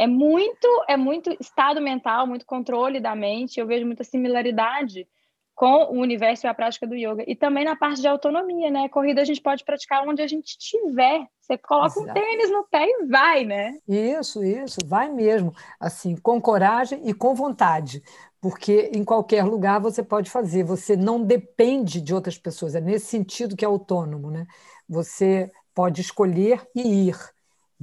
é 0.04 0.08
muito 0.08 0.68
é 0.88 0.98
muito 0.98 1.36
estado 1.40 1.80
mental, 1.80 2.28
muito 2.28 2.46
controle 2.46 3.00
da 3.00 3.16
mente. 3.16 3.60
Eu 3.60 3.66
vejo 3.66 3.86
muita 3.86 4.04
similaridade 4.04 5.08
com 5.56 5.86
o 5.96 6.02
universo 6.02 6.46
e 6.46 6.50
a 6.50 6.54
prática 6.54 6.86
do 6.86 6.96
yoga. 6.96 7.24
E 7.26 7.36
também 7.36 7.64
na 7.64 7.76
parte 7.76 8.02
de 8.02 8.08
autonomia, 8.08 8.70
né? 8.70 8.90
Corrida 8.90 9.22
a 9.22 9.26
gente 9.26 9.42
pode 9.42 9.64
praticar 9.64 10.06
onde 10.06 10.22
a 10.22 10.28
gente 10.28 10.48
estiver. 10.48 11.26
Você 11.40 11.58
coloca 11.58 12.00
Exato. 12.00 12.10
um 12.10 12.14
tênis 12.14 12.52
no 12.52 12.66
pé 12.66 12.86
e 12.86 13.06
vai, 13.06 13.46
né? 13.46 13.78
Isso, 13.88 14.44
isso, 14.44 14.80
vai 14.86 15.10
mesmo. 15.10 15.54
Assim, 15.80 16.18
com 16.18 16.42
coragem 16.42 17.00
e 17.08 17.14
com 17.14 17.34
vontade. 17.34 18.04
Porque 18.42 18.92
em 18.94 19.06
qualquer 19.06 19.46
lugar 19.46 19.80
você 19.80 20.04
pode 20.04 20.30
fazer, 20.30 20.66
você 20.66 20.98
não 20.98 21.24
depende 21.24 22.02
de 22.02 22.14
outras 22.14 22.38
pessoas. 22.38 22.76
É 22.76 22.82
nesse 22.82 23.06
sentido 23.06 23.56
que 23.56 23.64
é 23.64 23.68
autônomo, 23.68 24.30
né? 24.30 24.46
Você 24.90 25.50
pode 25.74 26.02
escolher 26.02 26.62
e 26.76 27.08
ir 27.08 27.33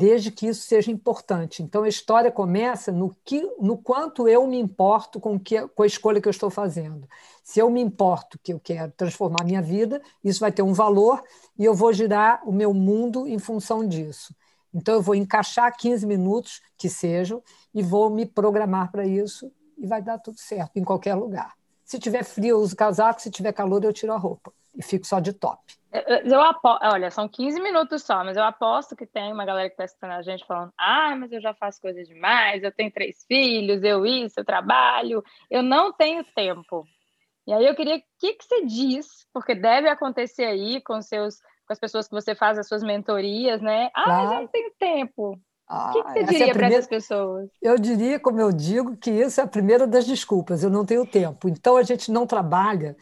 desde 0.01 0.31
que 0.31 0.47
isso 0.47 0.63
seja 0.63 0.91
importante. 0.91 1.63
Então 1.63 1.83
a 1.83 1.89
história 1.89 2.33
começa 2.33 2.91
no 2.91 3.15
que, 3.23 3.43
no 3.61 3.77
quanto 3.77 4.27
eu 4.27 4.47
me 4.47 4.59
importo 4.59 5.21
com, 5.21 5.39
que, 5.39 5.69
com 5.69 5.83
a 5.83 5.87
escolha 5.87 6.23
que 6.23 6.27
eu 6.27 6.31
estou 6.31 6.49
fazendo. 6.49 7.07
Se 7.45 7.61
eu 7.61 7.69
me 7.69 7.83
importo 7.83 8.39
que 8.43 8.55
eu 8.55 8.59
quero 8.59 8.91
transformar 8.97 9.45
minha 9.45 9.61
vida, 9.61 10.01
isso 10.25 10.41
vai 10.41 10.51
ter 10.51 10.63
um 10.63 10.73
valor 10.73 11.23
e 11.59 11.67
eu 11.67 11.75
vou 11.75 11.93
girar 11.93 12.41
o 12.49 12.51
meu 12.53 12.73
mundo 12.73 13.29
em 13.29 13.39
função 13.39 13.87
disso. 13.87 14.35
Então 14.73 14.95
eu 14.95 15.03
vou 15.03 15.15
encaixar 15.15 15.77
15 15.77 16.07
minutos 16.07 16.63
que 16.79 16.89
sejam 16.89 17.43
e 17.75 17.83
vou 17.83 18.09
me 18.09 18.25
programar 18.25 18.91
para 18.91 19.07
isso 19.07 19.53
e 19.77 19.87
vai 19.87 20.01
dar 20.01 20.17
tudo 20.17 20.39
certo 20.39 20.79
em 20.79 20.83
qualquer 20.83 21.15
lugar. 21.15 21.53
Se 21.85 21.99
tiver 21.99 22.25
frio, 22.25 22.57
eu 22.57 22.61
uso 22.61 22.75
casaco, 22.75 23.21
se 23.21 23.31
tiver 23.31 23.53
calor, 23.53 23.85
eu 23.85 23.93
tiro 23.93 24.15
a 24.15 24.17
roupa 24.17 24.51
e 24.81 24.83
fico 24.83 25.07
só 25.07 25.21
de 25.21 25.33
top. 25.33 25.61
Eu 26.25 26.41
aposto, 26.41 26.85
olha, 26.85 27.11
são 27.11 27.29
15 27.29 27.61
minutos 27.61 28.03
só, 28.03 28.23
mas 28.23 28.37
eu 28.37 28.45
aposto 28.45 28.95
que 28.95 29.05
tem 29.05 29.33
uma 29.33 29.45
galera 29.45 29.69
que 29.69 29.75
está 29.75 29.85
assistindo 29.85 30.13
a 30.13 30.23
gente 30.23 30.47
falando: 30.47 30.73
ah, 30.79 31.17
mas 31.17 31.33
eu 31.33 31.41
já 31.41 31.53
faço 31.53 31.81
coisas 31.81 32.07
demais, 32.07 32.63
eu 32.63 32.73
tenho 32.73 32.93
três 32.93 33.25
filhos, 33.27 33.83
eu 33.83 34.07
isso, 34.07 34.39
eu 34.39 34.45
trabalho, 34.45 35.23
eu 35.51 35.63
não 35.63 35.93
tenho 35.93 36.25
tempo. 36.35 36.87
E 37.47 37.53
aí 37.53 37.67
eu 37.67 37.75
queria, 37.75 37.97
o 37.97 38.03
que, 38.21 38.35
que 38.35 38.45
você 38.45 38.65
diz? 38.65 39.27
Porque 39.33 39.55
deve 39.55 39.89
acontecer 39.89 40.45
aí 40.45 40.81
com 40.81 41.03
seus 41.03 41.39
com 41.67 41.73
as 41.73 41.79
pessoas 41.79 42.09
que 42.09 42.15
você 42.15 42.35
faz 42.35 42.59
as 42.59 42.67
suas 42.67 42.83
mentorias, 42.83 43.61
né? 43.61 43.91
Ah, 43.95 44.05
claro. 44.05 44.23
mas 44.23 44.33
eu 44.33 44.41
não 44.41 44.49
tenho 44.49 44.73
tempo. 44.79 45.41
Ah, 45.69 45.91
o 45.91 45.93
que, 45.93 46.03
que 46.03 46.09
você 46.11 46.19
é 46.19 46.25
diria 46.25 46.51
é 46.51 46.53
para 46.53 46.67
essas 46.67 46.87
pessoas? 46.89 47.49
Eu 47.63 47.79
diria, 47.79 48.19
como 48.19 48.41
eu 48.41 48.51
digo, 48.51 48.97
que 48.97 49.11
isso 49.11 49.41
é 49.41 49.45
a 49.45 49.47
primeira 49.47 49.87
das 49.87 50.05
desculpas, 50.05 50.65
eu 50.65 50.71
não 50.71 50.85
tenho 50.85 51.07
tempo. 51.07 51.49
Então 51.49 51.77
a 51.77 51.85
gente 51.85 52.11
não 52.11 52.27
trabalha 52.27 52.97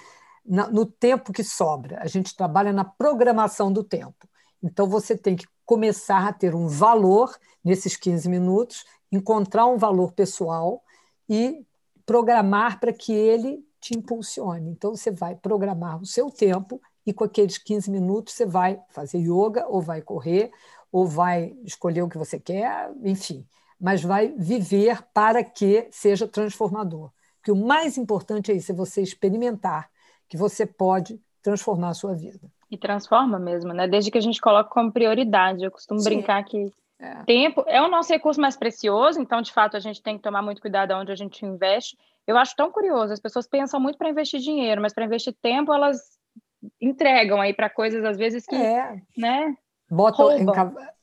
no 0.48 0.86
tempo 0.86 1.32
que 1.32 1.44
sobra. 1.44 1.98
A 2.00 2.06
gente 2.06 2.34
trabalha 2.34 2.72
na 2.72 2.84
programação 2.84 3.72
do 3.72 3.84
tempo. 3.84 4.28
Então 4.62 4.88
você 4.88 5.16
tem 5.16 5.36
que 5.36 5.46
começar 5.66 6.26
a 6.26 6.32
ter 6.32 6.54
um 6.54 6.66
valor 6.66 7.36
nesses 7.62 7.96
15 7.96 8.28
minutos, 8.28 8.84
encontrar 9.12 9.66
um 9.66 9.76
valor 9.76 10.12
pessoal 10.12 10.82
e 11.28 11.64
programar 12.06 12.80
para 12.80 12.92
que 12.92 13.12
ele 13.12 13.62
te 13.80 13.96
impulsione. 13.96 14.70
Então, 14.70 14.96
você 14.96 15.10
vai 15.10 15.36
programar 15.36 16.00
o 16.00 16.06
seu 16.06 16.30
tempo 16.30 16.80
e 17.06 17.12
com 17.12 17.24
aqueles 17.24 17.58
15 17.58 17.90
minutos 17.90 18.34
você 18.34 18.46
vai 18.46 18.80
fazer 18.90 19.18
yoga, 19.18 19.66
ou 19.68 19.80
vai 19.80 20.02
correr, 20.02 20.50
ou 20.90 21.06
vai 21.06 21.56
escolher 21.64 22.02
o 22.02 22.08
que 22.08 22.18
você 22.18 22.38
quer, 22.40 22.90
enfim, 23.02 23.46
mas 23.78 24.02
vai 24.02 24.28
viver 24.36 25.02
para 25.14 25.44
que 25.44 25.88
seja 25.90 26.26
transformador. 26.26 27.10
Porque 27.36 27.52
o 27.52 27.56
mais 27.56 27.96
importante 27.96 28.50
é 28.50 28.54
isso, 28.54 28.72
é 28.72 28.74
você 28.74 29.02
experimentar 29.02 29.88
que 30.28 30.36
você 30.36 30.66
pode 30.66 31.20
transformar 31.42 31.90
a 31.90 31.94
sua 31.94 32.14
vida. 32.14 32.50
E 32.70 32.76
transforma 32.76 33.38
mesmo, 33.38 33.72
né? 33.72 33.88
Desde 33.88 34.10
que 34.10 34.18
a 34.18 34.20
gente 34.20 34.40
coloca 34.40 34.70
como 34.70 34.92
prioridade. 34.92 35.64
Eu 35.64 35.70
costumo 35.70 36.00
Sim. 36.00 36.10
brincar 36.10 36.44
que 36.44 36.70
é. 37.00 37.22
tempo 37.24 37.64
é 37.66 37.80
o 37.80 37.88
nosso 37.88 38.12
recurso 38.12 38.40
mais 38.40 38.56
precioso, 38.56 39.20
então, 39.20 39.40
de 39.40 39.52
fato, 39.52 39.76
a 39.76 39.80
gente 39.80 40.02
tem 40.02 40.16
que 40.16 40.22
tomar 40.22 40.42
muito 40.42 40.60
cuidado 40.60 40.92
onde 40.92 41.12
a 41.12 41.16
gente 41.16 41.44
investe. 41.46 41.96
Eu 42.26 42.36
acho 42.36 42.54
tão 42.54 42.70
curioso, 42.70 43.12
as 43.12 43.20
pessoas 43.20 43.46
pensam 43.46 43.80
muito 43.80 43.96
para 43.96 44.10
investir 44.10 44.40
dinheiro, 44.40 44.82
mas 44.82 44.92
para 44.92 45.04
investir 45.04 45.34
tempo, 45.40 45.72
elas 45.72 45.98
entregam 46.80 47.40
aí 47.40 47.54
para 47.54 47.70
coisas, 47.70 48.04
às 48.04 48.18
vezes, 48.18 48.44
que, 48.44 48.56
é. 48.56 49.00
né? 49.16 49.56
Botam 49.90 50.30
em, 50.32 50.46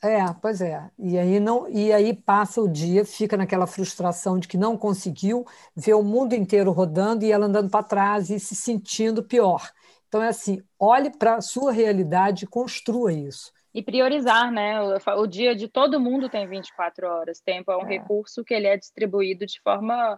é, 0.03 0.23
pois 0.39 0.61
é. 0.61 0.89
E 0.99 1.17
aí 1.17 1.39
não, 1.39 1.67
e 1.67 1.91
aí 1.91 2.13
passa 2.13 2.61
o 2.61 2.67
dia, 2.67 3.03
fica 3.03 3.35
naquela 3.35 3.65
frustração 3.65 4.37
de 4.37 4.47
que 4.47 4.57
não 4.57 4.77
conseguiu 4.77 5.43
ver 5.75 5.95
o 5.95 6.03
mundo 6.03 6.33
inteiro 6.33 6.71
rodando 6.71 7.25
e 7.25 7.31
ela 7.31 7.47
andando 7.47 7.69
para 7.69 7.83
trás 7.83 8.29
e 8.29 8.39
se 8.39 8.55
sentindo 8.55 9.23
pior. 9.23 9.71
Então, 10.07 10.21
é 10.21 10.27
assim: 10.27 10.61
olhe 10.79 11.09
para 11.09 11.35
a 11.35 11.41
sua 11.41 11.71
realidade 11.71 12.45
e 12.45 12.47
construa 12.47 13.11
isso. 13.11 13.51
E 13.73 13.81
priorizar, 13.81 14.51
né? 14.51 14.79
O, 14.81 15.21
o, 15.21 15.27
dia 15.27 15.55
de 15.55 15.67
todo 15.67 15.99
mundo 15.99 16.29
tem 16.29 16.47
24 16.47 17.07
horas. 17.07 17.41
Tempo 17.41 17.71
é 17.71 17.77
um 17.77 17.85
é. 17.85 17.97
recurso 17.97 18.43
que 18.43 18.53
ele 18.53 18.67
é 18.67 18.77
distribuído 18.77 19.45
de 19.45 19.59
forma 19.61 20.17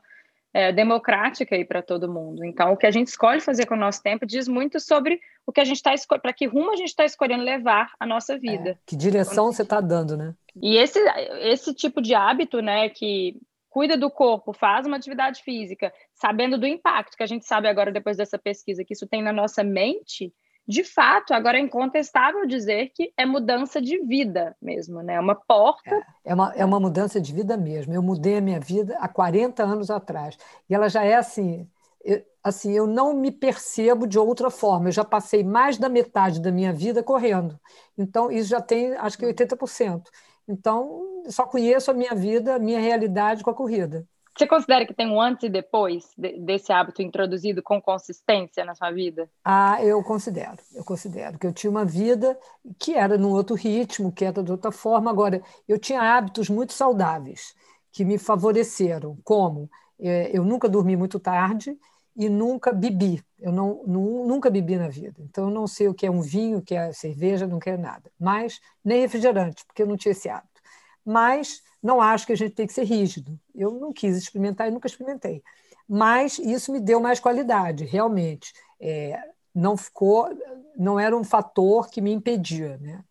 é, 0.57 0.71
democrática 0.71 1.55
aí 1.55 1.63
para 1.63 1.83
todo 1.83 2.11
mundo. 2.11 2.43
Então, 2.43 2.73
o 2.73 2.77
que 2.77 2.87
a 2.87 2.91
gente 2.91 3.09
escolhe 3.09 3.39
fazer 3.39 3.67
com 3.67 3.75
o 3.75 3.77
nosso 3.77 4.01
tempo 4.01 4.25
diz 4.25 4.47
muito 4.47 4.79
sobre 4.79 5.19
o 5.45 5.51
que 5.51 5.61
a 5.61 5.63
gente 5.63 5.75
está 5.75 5.93
escolhendo, 5.93 6.23
para 6.23 6.33
que 6.33 6.47
rumo 6.47 6.71
a 6.71 6.75
gente 6.75 6.87
está 6.87 7.05
escolhendo 7.05 7.43
levar 7.43 7.91
a 7.99 8.07
nossa 8.07 8.33
é, 8.33 8.37
vida. 8.39 8.69
É. 8.71 8.77
Que 8.83 8.95
direção 8.95 9.51
você 9.51 9.61
está 9.61 9.79
dando, 9.79 10.17
né? 10.17 10.33
E 10.59 10.75
esse, 10.77 10.97
esse 11.41 11.75
tipo 11.75 12.01
de 12.01 12.15
hábito, 12.15 12.59
né, 12.59 12.89
que 12.89 13.39
cuida 13.69 13.95
do 13.95 14.09
corpo, 14.09 14.51
faz 14.51 14.87
uma 14.87 14.97
atividade 14.97 15.43
física, 15.43 15.93
sabendo 16.15 16.57
do 16.57 16.65
impacto 16.65 17.15
que 17.15 17.21
a 17.21 17.27
gente 17.27 17.45
sabe 17.45 17.67
agora, 17.67 17.91
depois 17.91 18.17
dessa 18.17 18.39
pesquisa, 18.39 18.83
que 18.83 18.93
isso 18.93 19.05
tem 19.05 19.21
na 19.21 19.31
nossa 19.31 19.63
mente, 19.63 20.33
de 20.67 20.83
fato, 20.83 21.33
agora 21.33 21.57
é 21.57 21.61
incontestável 21.61 22.45
dizer 22.45 22.91
que 22.93 23.13
é 23.15 23.25
mudança 23.25 23.81
de 23.81 23.99
vida 23.99 24.53
mesmo, 24.61 25.01
né? 25.01 25.13
É 25.13 25.19
uma 25.19 25.33
porta. 25.33 25.95
É, 25.95 26.31
é, 26.31 26.33
uma, 26.33 26.53
é 26.55 26.65
uma 26.65 26.79
mudança 26.79 27.21
de 27.21 27.33
vida 27.33 27.55
mesmo. 27.55 27.93
Eu 27.93 28.03
mudei 28.03 28.37
a 28.37 28.41
minha 28.41 28.59
vida 28.59 28.97
há 28.99 29.07
40 29.07 29.63
anos 29.63 29.89
atrás. 29.89 30.37
E 30.69 30.75
ela 30.75 30.89
já 30.89 31.05
é 31.05 31.15
assim. 31.15 31.69
Eu, 32.03 32.21
assim, 32.43 32.73
eu 32.73 32.85
não 32.85 33.13
me 33.13 33.31
percebo 33.31 34.05
de 34.05 34.19
outra 34.19 34.49
forma. 34.49 34.89
Eu 34.89 34.91
já 34.91 35.05
passei 35.05 35.41
mais 35.41 35.77
da 35.77 35.87
metade 35.87 36.41
da 36.41 36.51
minha 36.51 36.73
vida 36.73 37.01
correndo. 37.01 37.57
Então, 37.97 38.29
isso 38.29 38.49
já 38.49 38.61
tem, 38.61 38.93
acho 38.95 39.17
que 39.17 39.25
80%. 39.25 40.03
Então, 40.49 41.23
só 41.29 41.45
conheço 41.45 41.91
a 41.91 41.93
minha 41.93 42.13
vida, 42.13 42.55
a 42.55 42.59
minha 42.59 42.79
realidade 42.79 43.41
com 43.41 43.49
a 43.49 43.55
corrida. 43.55 44.05
Você 44.37 44.45
considera 44.45 44.85
que 44.85 44.93
tem 44.93 45.09
um 45.09 45.19
antes 45.19 45.45
e 45.45 45.49
depois 45.49 46.11
desse 46.15 46.71
hábito 46.71 47.01
introduzido 47.01 47.63
com 47.63 47.81
consistência 47.81 48.63
na 48.63 48.75
sua 48.75 48.91
vida? 48.91 49.27
Ah, 49.43 49.83
eu 49.83 50.03
considero. 50.03 50.57
Eu 50.75 50.83
considero 50.83 51.39
que 51.39 51.47
eu 51.47 51.51
tinha 51.51 51.71
uma 51.71 51.83
vida 51.83 52.37
que 52.77 52.93
era 52.93 53.17
num 53.17 53.31
outro 53.31 53.55
ritmo, 53.55 54.11
que 54.11 54.23
era 54.23 54.43
de 54.43 54.51
outra 54.51 54.71
forma. 54.71 55.09
Agora, 55.09 55.41
eu 55.67 55.79
tinha 55.79 56.01
hábitos 56.01 56.49
muito 56.49 56.71
saudáveis 56.73 57.55
que 57.91 58.05
me 58.05 58.19
favoreceram. 58.19 59.17
Como? 59.23 59.67
É, 59.99 60.29
eu 60.31 60.45
nunca 60.45 60.69
dormi 60.69 60.95
muito 60.95 61.19
tarde 61.19 61.75
e 62.15 62.29
nunca 62.29 62.71
bebi. 62.71 63.23
Eu 63.39 63.51
não, 63.51 63.83
nunca 63.87 64.51
bebi 64.51 64.75
na 64.75 64.87
vida. 64.87 65.19
Então, 65.19 65.45
eu 65.45 65.51
não 65.51 65.65
sei 65.65 65.87
o 65.87 65.95
que 65.95 66.05
é 66.05 66.11
um 66.11 66.21
vinho, 66.21 66.59
o 66.59 66.61
que 66.61 66.75
é 66.75 66.93
cerveja, 66.93 67.47
não 67.47 67.57
quero 67.57 67.81
nada. 67.81 68.11
Mas 68.19 68.59
nem 68.85 69.01
refrigerante, 69.01 69.65
porque 69.65 69.81
eu 69.81 69.87
não 69.87 69.97
tinha 69.97 70.11
esse 70.11 70.29
hábito. 70.29 70.61
Mas 71.03 71.63
não 71.87 72.01
acho 72.01 72.27
que 72.27 72.33
a 72.33 72.37
gente 72.37 72.51
tem 72.53 72.67
que 72.67 72.73
ser 72.73 72.83
rígido. 72.83 73.39
Eu 73.55 73.71
não 73.71 73.93
quis 73.93 74.17
experimentar 74.17 74.67
e 74.67 74.71
nunca 74.71 74.87
experimentei. 74.87 75.41
Mas 75.87 76.37
isso 76.37 76.69
me 76.73 76.81
deu 76.81 76.99
mais 76.99 77.17
qualidade, 77.17 77.85
realmente. 77.85 78.51
É, 78.77 79.17
não 79.55 79.77
ficou, 79.77 80.27
não 80.75 80.99
era 80.99 81.15
um 81.15 81.23
fator 81.23 81.89
que 81.89 82.01
me 82.01 82.11
impedia, 82.11 82.77
né? 82.77 83.01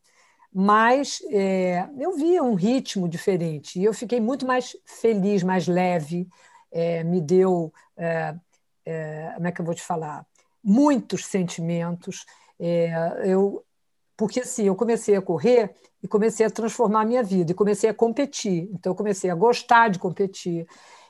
Mas 0.52 1.22
é, 1.30 1.88
eu 1.98 2.12
via 2.16 2.42
um 2.42 2.54
ritmo 2.54 3.08
diferente 3.08 3.78
e 3.80 3.84
eu 3.84 3.94
fiquei 3.94 4.20
muito 4.20 4.46
mais 4.46 4.76
feliz, 4.84 5.42
mais 5.42 5.66
leve. 5.66 6.28
É, 6.70 7.02
me 7.02 7.20
deu, 7.20 7.72
é, 7.96 8.34
é, 8.84 9.32
como 9.36 9.46
é 9.48 9.52
que 9.52 9.60
eu 9.62 9.64
vou 9.64 9.74
te 9.74 9.82
falar? 9.82 10.26
Muitos 10.62 11.24
sentimentos. 11.24 12.26
É, 12.60 12.92
eu 13.24 13.64
porque 14.16 14.40
assim, 14.40 14.64
eu 14.64 14.74
comecei 14.74 15.14
a 15.16 15.22
correr 15.22 15.74
e 16.02 16.08
comecei 16.08 16.46
a 16.46 16.50
transformar 16.50 17.02
a 17.02 17.04
minha 17.04 17.22
vida, 17.22 17.52
e 17.52 17.54
comecei 17.54 17.90
a 17.90 17.94
competir. 17.94 18.68
Então, 18.72 18.92
eu 18.92 18.96
comecei 18.96 19.30
a 19.30 19.34
gostar 19.34 19.88
de 19.88 19.98
competir. 19.98 20.66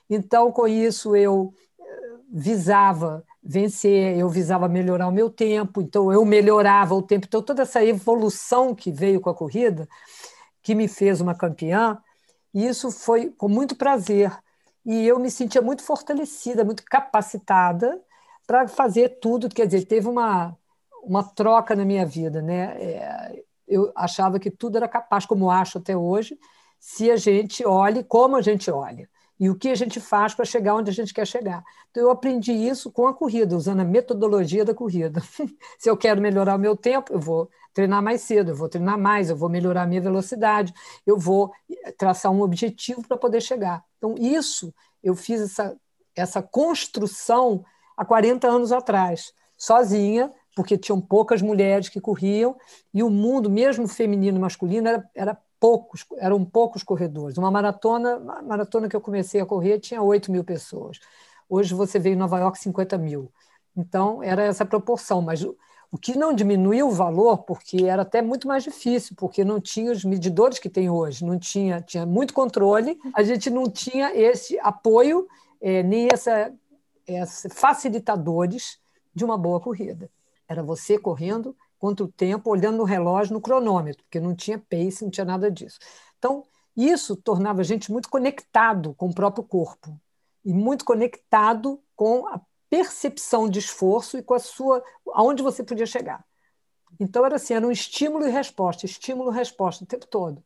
Então, 0.09 0.51
com 0.53 0.67
isso, 0.67 1.15
eu 1.15 1.53
eh, 1.79 1.85
visava 2.33 3.25
vencer, 3.43 4.17
eu 4.19 4.29
visava 4.29 4.69
melhorar 4.69 5.09
o 5.09 5.13
meu 5.13 5.31
tempo, 5.31 5.81
então 5.81 6.13
eu 6.13 6.25
melhorava 6.25 6.95
o 6.95 7.03
tempo. 7.03 7.27
Então, 7.27 7.43
toda 7.43 7.63
essa 7.63 7.85
evolução 7.85 8.75
que 8.75 8.91
veio 8.91 9.21
com 9.21 9.31
a 9.31 9.35
corrida, 9.35 9.89
que 10.63 10.75
me 10.75 10.89
fez 10.89 11.21
uma 11.21 11.35
campeã, 11.35 11.99
isso 12.55 12.91
foi 12.91 13.31
com 13.31 13.49
muito 13.49 13.77
prazer. 13.77 14.33
E 14.85 15.07
eu 15.07 15.19
me 15.19 15.31
sentia 15.31 15.61
muito 15.63 15.83
fortalecida, 15.83 16.65
muito 16.65 16.85
capacitada 16.85 18.01
para 18.47 18.69
fazer 18.69 19.21
tudo. 19.21 19.49
Quer 19.49 19.67
dizer, 19.67 19.85
teve 19.87 20.09
uma 20.09 20.57
uma 21.07 21.23
troca 21.23 21.77
na 21.77 21.85
minha 21.85 22.05
vida, 22.05 22.43
né? 22.43 22.77
É, 22.83 23.43
eu 23.67 23.93
achava 23.95 24.39
que 24.39 24.51
tudo 24.51 24.77
era 24.77 24.89
capaz, 24.89 25.25
como 25.25 25.51
acho 25.51 25.79
até 25.79 25.97
hoje, 25.97 26.39
se 26.79 27.11
a 27.11 27.17
gente 27.17 27.65
olhe 27.65 28.03
como 28.05 28.37
a 28.37 28.43
gente 28.43 28.71
olha 28.71 29.09
e 29.39 29.51
o 29.51 29.55
que 29.55 29.69
a 29.69 29.75
gente 29.75 30.01
faz 30.01 30.35
para 30.35 30.45
chegar 30.45 30.75
onde 30.75 30.91
a 30.91 30.95
gente 30.95 31.13
quer 31.13 31.27
chegar. 31.27 31.63
Então, 31.91 32.03
eu 32.03 32.11
aprendi 32.11 32.53
isso 32.53 32.91
com 32.91 33.07
a 33.07 33.15
corrida, 33.15 33.55
usando 33.55 33.81
a 33.81 33.85
metodologia 33.85 34.65
da 34.65 34.75
corrida. 34.75 35.21
se 35.79 35.91
eu 35.91 35.97
quero 35.97 36.21
melhorar 36.23 36.57
o 36.57 36.59
meu 36.59 36.75
tempo, 36.75 37.13
eu 37.13 37.21
vou 37.21 37.51
treinar 37.75 38.03
mais 38.03 38.23
cedo, 38.23 38.53
eu 38.53 38.57
vou 38.57 38.69
treinar 38.69 38.99
mais, 38.99 39.29
eu 39.29 39.37
vou 39.37 39.51
melhorar 39.51 39.83
a 39.83 39.87
minha 39.87 40.01
velocidade, 40.01 40.73
eu 41.07 41.19
vou 41.19 41.53
traçar 41.99 42.33
um 42.33 42.41
objetivo 42.41 43.07
para 43.07 43.17
poder 43.17 43.43
chegar. 43.43 43.85
Então, 43.99 44.15
isso, 44.19 44.75
eu 45.03 45.15
fiz 45.15 45.43
essa, 45.43 45.77
essa 46.15 46.43
construção 46.43 47.63
há 47.95 48.05
40 48.07 48.49
anos 48.49 48.73
atrás, 48.73 49.35
sozinha, 49.57 50.33
porque 50.57 50.79
tinham 50.79 50.99
poucas 50.99 51.43
mulheres 51.43 51.91
que 51.91 52.01
corriam 52.01 52.57
e 52.93 53.03
o 53.03 53.11
mundo, 53.11 53.51
mesmo 53.51 53.87
feminino 53.87 54.39
e 54.39 54.41
masculino, 54.41 54.89
era, 54.89 55.11
era 55.15 55.39
poucos, 55.61 56.07
eram 56.17 56.43
poucos 56.47 56.83
corredores. 56.83 57.37
Uma 57.37 57.51
maratona, 57.51 58.17
uma 58.17 58.41
maratona 58.41 58.89
que 58.89 58.97
eu 58.97 59.01
comecei 59.01 59.39
a 59.39 59.45
correr 59.45 59.79
tinha 59.79 60.01
8 60.01 60.33
mil 60.33 60.43
pessoas. 60.43 60.99
Hoje 61.47 61.75
você 61.75 61.99
vê 61.99 62.15
em 62.15 62.17
Nova 62.17 62.39
York 62.39 62.59
50 62.59 62.97
mil. 62.97 63.31
Então, 63.77 64.23
era 64.23 64.45
essa 64.45 64.65
proporção, 64.65 65.21
mas 65.21 65.45
o, 65.45 65.55
que 66.01 66.17
não 66.17 66.33
diminuiu 66.33 66.89
o 66.89 66.93
valor, 66.93 67.39
porque 67.39 67.85
era 67.85 68.01
até 68.01 68.23
muito 68.23 68.49
mais 68.49 68.65
difícil, 68.65 69.15
porque 69.15 69.45
não 69.45 69.61
tinha 69.61 69.93
os 69.93 70.05
medidores 70.07 70.59
que 70.59 70.71
tem 70.71 70.89
hoje, 70.89 71.23
não 71.23 71.39
tinha, 71.39 71.83
tinha 71.83 72.07
muito 72.07 72.33
controle, 72.33 72.99
a 73.15 73.23
gente 73.23 73.51
não 73.51 73.69
tinha 73.71 74.15
esse 74.15 74.59
apoio, 74.61 75.27
é, 75.61 75.83
nem 75.83 76.09
essa, 76.11 76.51
essa 77.07 77.51
facilitadores 77.51 78.79
de 79.15 79.23
uma 79.23 79.37
boa 79.37 79.61
corrida. 79.61 80.11
Era 80.49 80.63
você 80.63 80.99
correndo 80.99 81.57
contra 81.79 82.05
o 82.05 82.09
tempo, 82.09 82.51
olhando 82.51 82.79
no 82.79 82.85
relógio, 82.85 83.35
no 83.35 83.41
cronômetro, 83.41 84.03
porque 84.05 84.21
não 84.21 84.35
tinha 84.35 84.59
pace, 84.59 85.05
não 85.05 85.11
tinha 85.11 85.25
nada 85.25 85.51
disso. 85.51 85.79
Então, 86.19 86.45
isso 86.77 87.17
tornava 87.17 87.61
a 87.61 87.65
gente 87.65 87.91
muito 87.91 88.09
conectado 88.09 88.95
com 88.95 89.09
o 89.09 89.15
próprio 89.15 89.45
corpo 89.45 89.99
e 90.45 90.53
muito 90.53 90.85
conectado 90.85 91.83
com 91.95 92.27
a 92.29 92.41
percepção 92.69 93.49
de 93.49 93.59
esforço 93.59 94.19
e 94.19 94.23
com 94.23 94.35
a 94.35 94.39
sua 94.39 94.83
aonde 95.15 95.43
você 95.43 95.63
podia 95.63 95.87
chegar. 95.87 96.25
Então 97.01 97.25
era 97.25 97.37
assim, 97.37 97.55
era 97.55 97.67
um 97.67 97.71
estímulo 97.71 98.27
e 98.27 98.31
resposta, 98.31 98.87
estímulo 98.87 99.33
e 99.33 99.35
resposta 99.35 99.85
o 99.85 99.87
tempo 99.87 100.07
todo. 100.07 100.43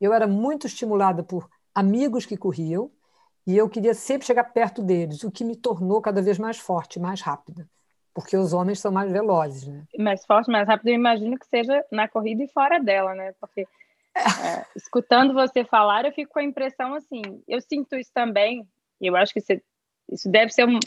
Eu 0.00 0.12
era 0.12 0.26
muito 0.26 0.66
estimulada 0.66 1.22
por 1.22 1.48
amigos 1.74 2.26
que 2.26 2.36
corriam 2.36 2.90
e 3.46 3.56
eu 3.56 3.68
queria 3.68 3.94
sempre 3.94 4.26
chegar 4.26 4.44
perto 4.44 4.82
deles, 4.82 5.24
o 5.24 5.30
que 5.30 5.44
me 5.44 5.56
tornou 5.56 6.00
cada 6.00 6.22
vez 6.22 6.38
mais 6.38 6.58
forte, 6.58 7.00
mais 7.00 7.20
rápida 7.20 7.68
porque 8.14 8.36
os 8.36 8.52
homens 8.52 8.80
são 8.80 8.92
mais 8.92 9.10
velozes, 9.10 9.66
né? 9.66 9.84
Mais 9.98 10.24
forte, 10.24 10.50
mais 10.50 10.66
rápido, 10.66 10.88
eu 10.88 10.94
imagino 10.94 11.38
que 11.38 11.46
seja 11.46 11.84
na 11.90 12.08
corrida 12.08 12.42
e 12.42 12.48
fora 12.48 12.78
dela, 12.78 13.14
né? 13.14 13.34
Porque 13.40 13.66
é, 14.14 14.66
escutando 14.76 15.32
você 15.32 15.64
falar, 15.64 16.04
eu 16.04 16.12
fico 16.12 16.32
com 16.32 16.38
a 16.38 16.44
impressão 16.44 16.94
assim, 16.94 17.22
eu 17.48 17.60
sinto 17.60 17.96
isso 17.96 18.10
também, 18.12 18.66
e 19.00 19.06
eu 19.06 19.16
acho 19.16 19.32
que 19.32 19.40
isso 20.10 20.30
deve 20.30 20.52
ser 20.52 20.66
um, 20.66 20.78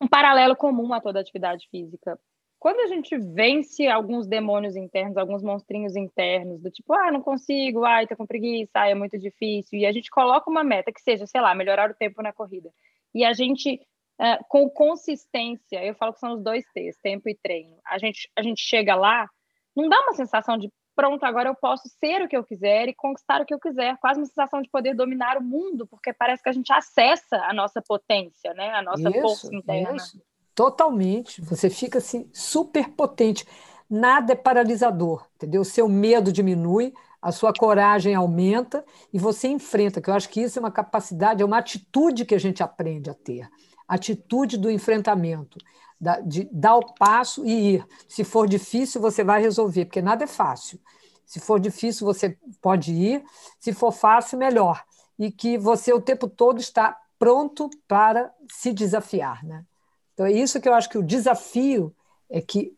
um 0.00 0.08
paralelo 0.08 0.56
comum 0.56 0.92
a 0.92 1.00
toda 1.00 1.20
atividade 1.20 1.68
física. 1.70 2.18
quando 2.58 2.80
a 2.80 2.86
gente 2.88 3.16
vence 3.16 3.86
alguns 3.86 4.26
demônios 4.26 4.74
internos, 4.74 5.16
alguns 5.16 5.42
monstrinhos 5.42 5.94
internos, 5.94 6.60
do 6.60 6.70
tipo, 6.70 6.92
ah, 6.92 7.12
não 7.12 7.22
consigo, 7.22 7.84
ai, 7.84 8.06
tô 8.06 8.16
com 8.16 8.26
preguiça, 8.26 8.72
ai, 8.74 8.92
é 8.92 8.94
muito 8.94 9.18
difícil, 9.18 9.78
e 9.78 9.86
a 9.86 9.92
gente 9.92 10.10
coloca 10.10 10.50
uma 10.50 10.64
meta 10.64 10.92
que 10.92 11.00
seja, 11.00 11.26
sei 11.26 11.40
lá, 11.40 11.54
melhorar 11.54 11.90
o 11.90 11.94
tempo 11.94 12.20
na 12.22 12.32
corrida, 12.32 12.70
e 13.14 13.24
a 13.24 13.32
gente, 13.32 13.80
uh, 14.20 14.44
com 14.48 14.68
consistência, 14.68 15.84
eu 15.84 15.94
falo 15.94 16.12
que 16.12 16.20
são 16.20 16.34
os 16.34 16.42
dois 16.42 16.64
T's, 16.74 16.98
tempo 17.02 17.28
e 17.28 17.34
treino, 17.34 17.76
a 17.86 17.98
gente, 17.98 18.30
a 18.36 18.42
gente 18.42 18.60
chega 18.60 18.94
lá, 18.94 19.28
não 19.74 19.88
dá 19.88 20.00
uma 20.00 20.14
sensação 20.14 20.56
de, 20.56 20.70
pronto, 20.94 21.24
agora 21.24 21.48
eu 21.48 21.54
posso 21.54 21.88
ser 22.00 22.22
o 22.22 22.28
que 22.28 22.36
eu 22.36 22.44
quiser 22.44 22.88
e 22.88 22.94
conquistar 22.94 23.40
o 23.40 23.44
que 23.44 23.54
eu 23.54 23.60
quiser, 23.60 23.96
quase 23.98 24.20
uma 24.20 24.26
sensação 24.26 24.62
de 24.62 24.70
poder 24.70 24.94
dominar 24.94 25.36
o 25.36 25.42
mundo, 25.42 25.86
porque 25.86 26.12
parece 26.12 26.42
que 26.42 26.48
a 26.48 26.52
gente 26.52 26.72
acessa 26.72 27.36
a 27.36 27.52
nossa 27.52 27.82
potência, 27.82 28.54
né, 28.54 28.70
a 28.70 28.82
nossa 28.82 29.08
isso, 29.10 29.20
força 29.20 29.54
interna. 29.54 29.96
Isso. 29.96 30.20
Totalmente. 30.56 31.42
Você 31.42 31.68
fica 31.68 31.98
assim 31.98 32.30
super 32.32 32.88
potente. 32.88 33.46
Nada 33.88 34.32
é 34.32 34.36
paralisador, 34.36 35.28
entendeu? 35.36 35.60
O 35.60 35.66
seu 35.66 35.86
medo 35.86 36.32
diminui, 36.32 36.94
a 37.20 37.30
sua 37.30 37.52
coragem 37.52 38.14
aumenta 38.14 38.84
e 39.12 39.18
você 39.18 39.48
enfrenta, 39.48 40.00
que 40.00 40.08
eu 40.08 40.14
acho 40.14 40.30
que 40.30 40.40
isso 40.40 40.58
é 40.58 40.60
uma 40.60 40.72
capacidade, 40.72 41.42
é 41.42 41.44
uma 41.44 41.58
atitude 41.58 42.24
que 42.24 42.34
a 42.34 42.38
gente 42.38 42.62
aprende 42.62 43.10
a 43.10 43.14
ter. 43.14 43.48
Atitude 43.88 44.58
do 44.58 44.70
enfrentamento, 44.70 45.58
de 46.24 46.48
dar 46.52 46.76
o 46.76 46.94
passo 46.94 47.44
e 47.46 47.74
ir. 47.74 47.86
Se 48.08 48.24
for 48.24 48.48
difícil, 48.48 49.00
você 49.00 49.22
vai 49.22 49.40
resolver, 49.40 49.84
porque 49.86 50.02
nada 50.02 50.24
é 50.24 50.26
fácil. 50.26 50.80
Se 51.24 51.40
for 51.40 51.58
difícil, 51.58 52.06
você 52.06 52.38
pode 52.60 52.92
ir. 52.92 53.24
Se 53.58 53.72
for 53.72 53.92
fácil, 53.92 54.38
melhor. 54.38 54.84
E 55.18 55.30
que 55.30 55.58
você 55.58 55.92
o 55.92 56.00
tempo 56.00 56.28
todo 56.28 56.60
está 56.60 56.96
pronto 57.18 57.70
para 57.88 58.32
se 58.50 58.72
desafiar, 58.72 59.44
né? 59.44 59.64
Então, 60.14 60.26
é 60.26 60.32
isso 60.32 60.60
que 60.60 60.68
eu 60.68 60.74
acho 60.74 60.88
que 60.88 60.98
o 60.98 61.02
desafio 61.02 61.94
é 62.30 62.40
que 62.40 62.74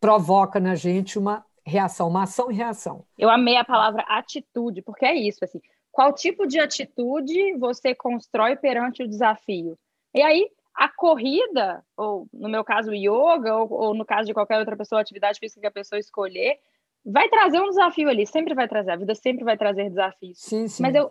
provoca 0.00 0.60
na 0.60 0.74
gente 0.74 1.18
uma 1.18 1.44
reação, 1.64 2.08
uma 2.08 2.22
ação 2.24 2.50
e 2.50 2.54
reação. 2.54 3.04
Eu 3.18 3.28
amei 3.28 3.56
a 3.56 3.64
palavra 3.64 4.02
atitude, 4.02 4.82
porque 4.82 5.04
é 5.04 5.14
isso, 5.14 5.44
assim, 5.44 5.60
qual 5.90 6.12
tipo 6.12 6.46
de 6.46 6.58
atitude 6.58 7.56
você 7.58 7.94
constrói 7.94 8.56
perante 8.56 9.02
o 9.02 9.08
desafio? 9.08 9.78
E 10.14 10.22
aí, 10.22 10.48
a 10.74 10.88
corrida, 10.88 11.84
ou 11.96 12.28
no 12.32 12.48
meu 12.48 12.64
caso, 12.64 12.90
o 12.90 12.94
yoga, 12.94 13.56
ou, 13.56 13.72
ou 13.72 13.94
no 13.94 14.04
caso 14.04 14.26
de 14.26 14.34
qualquer 14.34 14.58
outra 14.58 14.76
pessoa, 14.76 15.00
atividade 15.00 15.38
física 15.38 15.60
que 15.60 15.66
a 15.66 15.72
pessoa 15.72 15.98
escolher, 15.98 16.58
vai 17.04 17.28
trazer 17.28 17.60
um 17.60 17.68
desafio 17.68 18.08
ali, 18.08 18.26
sempre 18.26 18.54
vai 18.54 18.68
trazer, 18.68 18.92
a 18.92 18.96
vida 18.96 19.14
sempre 19.14 19.44
vai 19.44 19.56
trazer 19.56 19.88
desafios. 19.88 20.38
Sim, 20.38 20.68
sim. 20.68 20.82
Mas 20.82 20.94
eu, 20.94 21.10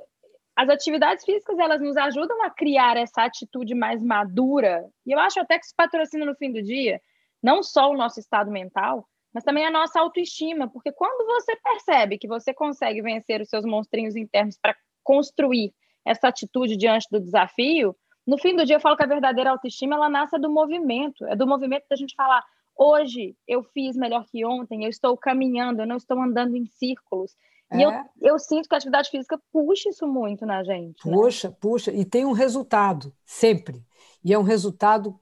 as 0.55 0.69
atividades 0.69 1.23
físicas 1.23 1.57
elas 1.57 1.81
nos 1.81 1.97
ajudam 1.97 2.43
a 2.43 2.49
criar 2.49 2.97
essa 2.97 3.23
atitude 3.23 3.73
mais 3.73 4.03
madura. 4.03 4.85
E 5.05 5.11
eu 5.11 5.19
acho 5.19 5.39
até 5.39 5.57
que 5.57 5.65
isso 5.65 5.73
patrocina 5.75 6.25
no 6.25 6.35
fim 6.35 6.51
do 6.51 6.61
dia 6.61 7.01
não 7.41 7.63
só 7.63 7.89
o 7.89 7.97
nosso 7.97 8.19
estado 8.19 8.51
mental, 8.51 9.07
mas 9.33 9.43
também 9.43 9.65
a 9.65 9.71
nossa 9.71 9.99
autoestima, 9.99 10.67
porque 10.67 10.91
quando 10.91 11.25
você 11.25 11.55
percebe 11.55 12.17
que 12.17 12.27
você 12.27 12.53
consegue 12.53 13.01
vencer 13.01 13.41
os 13.41 13.49
seus 13.49 13.63
monstrinhos 13.63 14.15
internos 14.15 14.57
para 14.61 14.75
construir 15.03 15.73
essa 16.05 16.27
atitude 16.27 16.75
diante 16.75 17.07
do 17.11 17.19
desafio, 17.19 17.95
no 18.29 18.37
fim 18.37 18.55
do 18.55 18.65
dia 18.65 18.75
eu 18.75 18.79
falo 18.79 18.95
que 18.95 19.03
a 19.03 19.07
verdadeira 19.07 19.51
autoestima 19.51 19.95
ela 19.95 20.09
nasce 20.09 20.37
do 20.37 20.49
movimento, 20.49 21.25
é 21.25 21.35
do 21.35 21.47
movimento 21.47 21.85
da 21.89 21.95
gente 21.95 22.15
falar 22.15 22.43
hoje 22.79 23.35
eu 23.45 23.61
fiz 23.61 23.97
melhor 23.97 24.25
que 24.25 24.45
ontem, 24.45 24.85
eu 24.85 24.89
estou 24.89 25.17
caminhando, 25.17 25.81
eu 25.81 25.87
não 25.87 25.97
estou 25.97 26.17
andando 26.21 26.55
em 26.55 26.65
círculos. 26.65 27.35
E 27.71 27.81
eu, 27.81 27.91
é. 27.91 28.03
eu 28.21 28.39
sinto 28.39 28.67
que 28.67 28.73
a 28.73 28.77
atividade 28.77 29.09
física 29.11 29.39
puxa 29.51 29.89
isso 29.89 30.07
muito 30.07 30.45
na 30.45 30.63
gente. 30.63 31.05
Né? 31.05 31.13
Puxa, 31.13 31.49
né? 31.49 31.55
puxa. 31.59 31.91
E 31.91 32.03
tem 32.03 32.25
um 32.25 32.31
resultado, 32.31 33.13
sempre. 33.23 33.83
E 34.23 34.33
é 34.33 34.39
um 34.39 34.43
resultado 34.43 35.19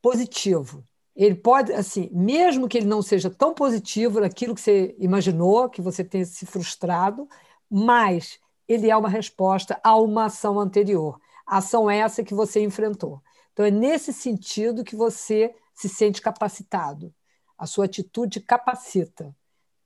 positivo. 0.00 0.84
Ele 1.14 1.34
pode, 1.34 1.72
assim, 1.72 2.08
mesmo 2.10 2.66
que 2.66 2.78
ele 2.78 2.86
não 2.86 3.02
seja 3.02 3.28
tão 3.28 3.52
positivo 3.52 4.20
naquilo 4.20 4.54
que 4.54 4.60
você 4.62 4.96
imaginou, 4.98 5.68
que 5.68 5.82
você 5.82 6.02
tenha 6.02 6.24
se 6.24 6.46
frustrado, 6.46 7.28
mas 7.68 8.40
ele 8.66 8.90
é 8.90 8.96
uma 8.96 9.08
resposta 9.08 9.78
a 9.84 9.94
uma 9.96 10.26
ação 10.26 10.58
anterior. 10.58 11.20
Ação 11.56 11.90
essa 11.90 12.22
que 12.22 12.34
você 12.34 12.62
enfrentou. 12.62 13.22
Então, 13.52 13.64
é 13.64 13.70
nesse 13.70 14.12
sentido 14.12 14.84
que 14.84 14.96
você 14.96 15.54
se 15.74 15.88
sente 15.88 16.20
capacitado. 16.20 17.14
A 17.58 17.66
sua 17.66 17.84
atitude 17.84 18.40
capacita, 18.40 19.34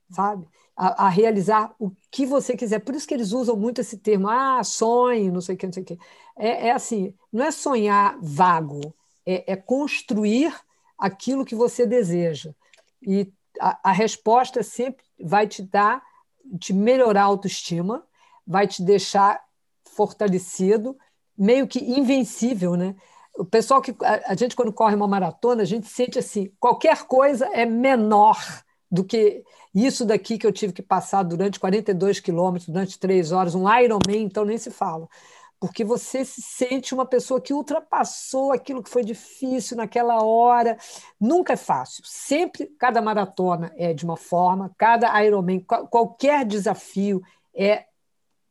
sabe? 0.09 0.47
a, 0.77 1.07
a, 1.07 1.09
realizar 1.09 1.73
o 1.79 1.91
que 2.11 2.25
você 2.25 2.55
quiser. 2.55 2.79
Por 2.79 2.93
isso 2.93 3.07
que 3.07 3.13
eles 3.13 3.31
usam 3.31 3.55
muito 3.55 3.81
esse 3.81 3.97
termo, 3.97 4.29
ah, 4.29 4.63
sonho, 4.63 5.33
não 5.33 5.41
sei 5.41 5.55
o 5.55 5.57
que, 5.57 5.65
não 5.65 5.73
sei 5.73 5.83
o 5.83 5.85
que. 5.85 5.99
É, 6.37 6.67
é 6.67 6.71
assim, 6.71 7.13
não 7.33 7.43
é 7.43 7.51
sonhar 7.51 8.15
vago, 8.21 8.93
é, 9.25 9.53
é, 9.53 9.55
construir 9.55 10.55
aquilo 10.97 11.43
que 11.43 11.55
você 11.55 11.85
deseja. 11.85 12.53
E 13.01 13.33
a, 13.59 13.89
a 13.89 13.91
resposta 13.91 14.61
sempre 14.61 15.03
vai 15.19 15.47
te 15.47 15.63
dar, 15.63 16.03
te 16.59 16.73
melhorar 16.73 17.23
a 17.23 17.25
autoestima, 17.25 18.05
vai 18.45 18.67
te 18.67 18.83
deixar 18.83 19.43
fortalecido, 19.83 20.95
meio 21.37 21.67
que 21.67 21.79
invencível, 21.79 22.75
né? 22.75 22.95
O 23.37 23.45
pessoal 23.45 23.81
que 23.81 23.95
a, 24.03 24.31
a 24.31 24.35
gente 24.35 24.55
quando 24.55 24.73
corre 24.73 24.95
uma 24.95 25.07
maratona, 25.07 25.61
a 25.61 25.65
gente 25.65 25.87
sente 25.87 26.17
assim, 26.17 26.51
qualquer 26.59 27.05
coisa 27.05 27.45
é 27.53 27.65
menor 27.65 28.37
do 28.89 29.03
que 29.03 29.43
isso 29.75 30.05
daqui 30.05 30.37
que 30.37 30.47
eu 30.47 30.51
tive 30.51 30.73
que 30.73 30.81
passar 30.81 31.23
durante 31.23 31.59
42 31.59 32.19
quilômetros, 32.19 32.69
durante 32.69 32.97
três 32.97 33.31
horas, 33.31 33.53
um 33.53 33.71
Ironman, 33.71 34.23
então 34.23 34.43
nem 34.43 34.57
se 34.57 34.71
fala. 34.71 35.07
Porque 35.59 35.83
você 35.83 36.23
se 36.23 36.41
sente 36.41 36.93
uma 36.93 37.05
pessoa 37.05 37.41
que 37.41 37.53
ultrapassou 37.53 38.51
aquilo 38.51 38.81
que 38.81 38.89
foi 38.89 39.03
difícil 39.03 39.75
naquela 39.75 40.23
hora. 40.23 40.77
Nunca 41.19 41.53
é 41.53 41.57
fácil. 41.57 42.03
Sempre, 42.05 42.67
cada 42.77 43.01
maratona 43.01 43.71
é 43.75 43.93
de 43.93 44.05
uma 44.05 44.17
forma, 44.17 44.71
cada 44.77 45.23
Ironman, 45.23 45.59
qualquer 45.89 46.45
desafio 46.45 47.21
é 47.55 47.85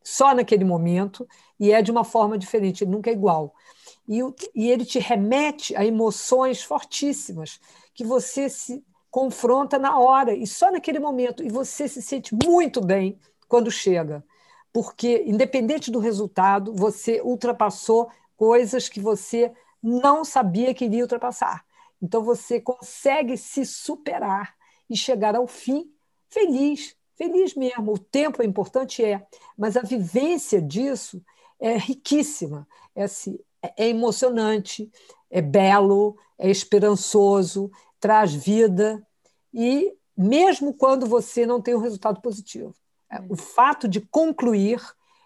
só 0.03 0.35
naquele 0.35 0.65
momento 0.65 1.27
e 1.59 1.73
é 1.73 1.81
de 1.83 1.91
uma 1.91 2.05
forma 2.05 2.37
diferente, 2.37 2.85
ele 2.85 2.91
nunca 2.91 3.11
é 3.11 3.13
igual. 3.13 3.55
E, 4.09 4.21
e 4.55 4.71
ele 4.71 4.85
te 4.85 4.99
remete 4.99 5.75
a 5.77 5.85
emoções 5.85 6.63
fortíssimas 6.63 7.61
que 7.95 8.05
você 8.05 8.49
se 8.49 8.85
confronta 9.11 9.79
na 9.79 9.99
hora 9.99 10.35
e 10.35 10.47
só 10.47 10.71
naquele 10.71 10.99
momento. 10.99 11.43
E 11.43 11.49
você 11.49 11.89
se 11.89 12.03
sente 12.03 12.35
muito 12.45 12.81
bem 12.81 13.19
quando 13.49 13.71
chega, 13.71 14.25
porque, 14.73 15.25
independente 15.27 15.91
do 15.91 15.99
resultado, 15.99 16.75
você 16.75 17.21
ultrapassou 17.23 18.11
coisas 18.37 18.89
que 18.89 19.01
você 19.01 19.53
não 19.83 20.25
sabia 20.25 20.75
que 20.75 20.85
iria 20.85 21.03
ultrapassar. 21.03 21.65
Então, 22.03 22.23
você 22.23 22.61
consegue 22.61 23.39
se 23.39 23.65
superar 23.65 24.55
e 24.89 24.97
chegar 24.97 25.35
ao 25.35 25.47
fim 25.47 25.91
feliz, 26.29 26.95
feliz 27.17 27.55
mesmo. 27.55 27.95
O 27.95 27.99
tempo 27.99 28.43
é 28.43 28.45
importante, 28.45 29.03
é, 29.03 29.27
mas 29.57 29.77
a 29.77 29.83
vivência 29.83 30.61
disso 30.61 31.23
é 31.61 31.77
riquíssima, 31.77 32.67
é, 32.95 33.05
assim, 33.05 33.39
é 33.63 33.89
emocionante, 33.89 34.91
é 35.31 35.41
belo, 35.41 36.17
é 36.39 36.51
esperançoso, 36.51 37.71
traz 37.99 38.35
vida, 38.35 39.05
e 39.53 39.95
mesmo 40.17 40.75
quando 40.75 41.07
você 41.07 41.47
não 41.47 41.61
tem 41.61 41.75
um 41.75 41.81
resultado 41.81 42.21
positivo. 42.21 42.75
É, 43.11 43.21
o 43.29 43.37
fato 43.37 43.89
de 43.89 44.01
concluir, 44.01 44.81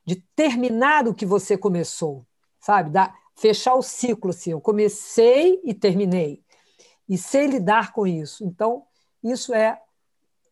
de 0.05 0.17
terminar 0.35 1.07
o 1.09 1.15
que 1.15 1.25
você 1.25 1.57
começou, 1.57 2.27
sabe? 2.61 2.91
Da, 2.91 3.15
fechar 3.37 3.75
o 3.75 3.83
ciclo 3.83 4.31
assim, 4.31 4.51
eu 4.51 4.61
comecei 4.61 5.61
e 5.65 5.73
terminei. 5.73 6.43
E 7.09 7.17
sei 7.17 7.47
lidar 7.47 7.93
com 7.93 8.07
isso. 8.07 8.45
Então, 8.45 8.85
isso 9.23 9.55
é 9.55 9.81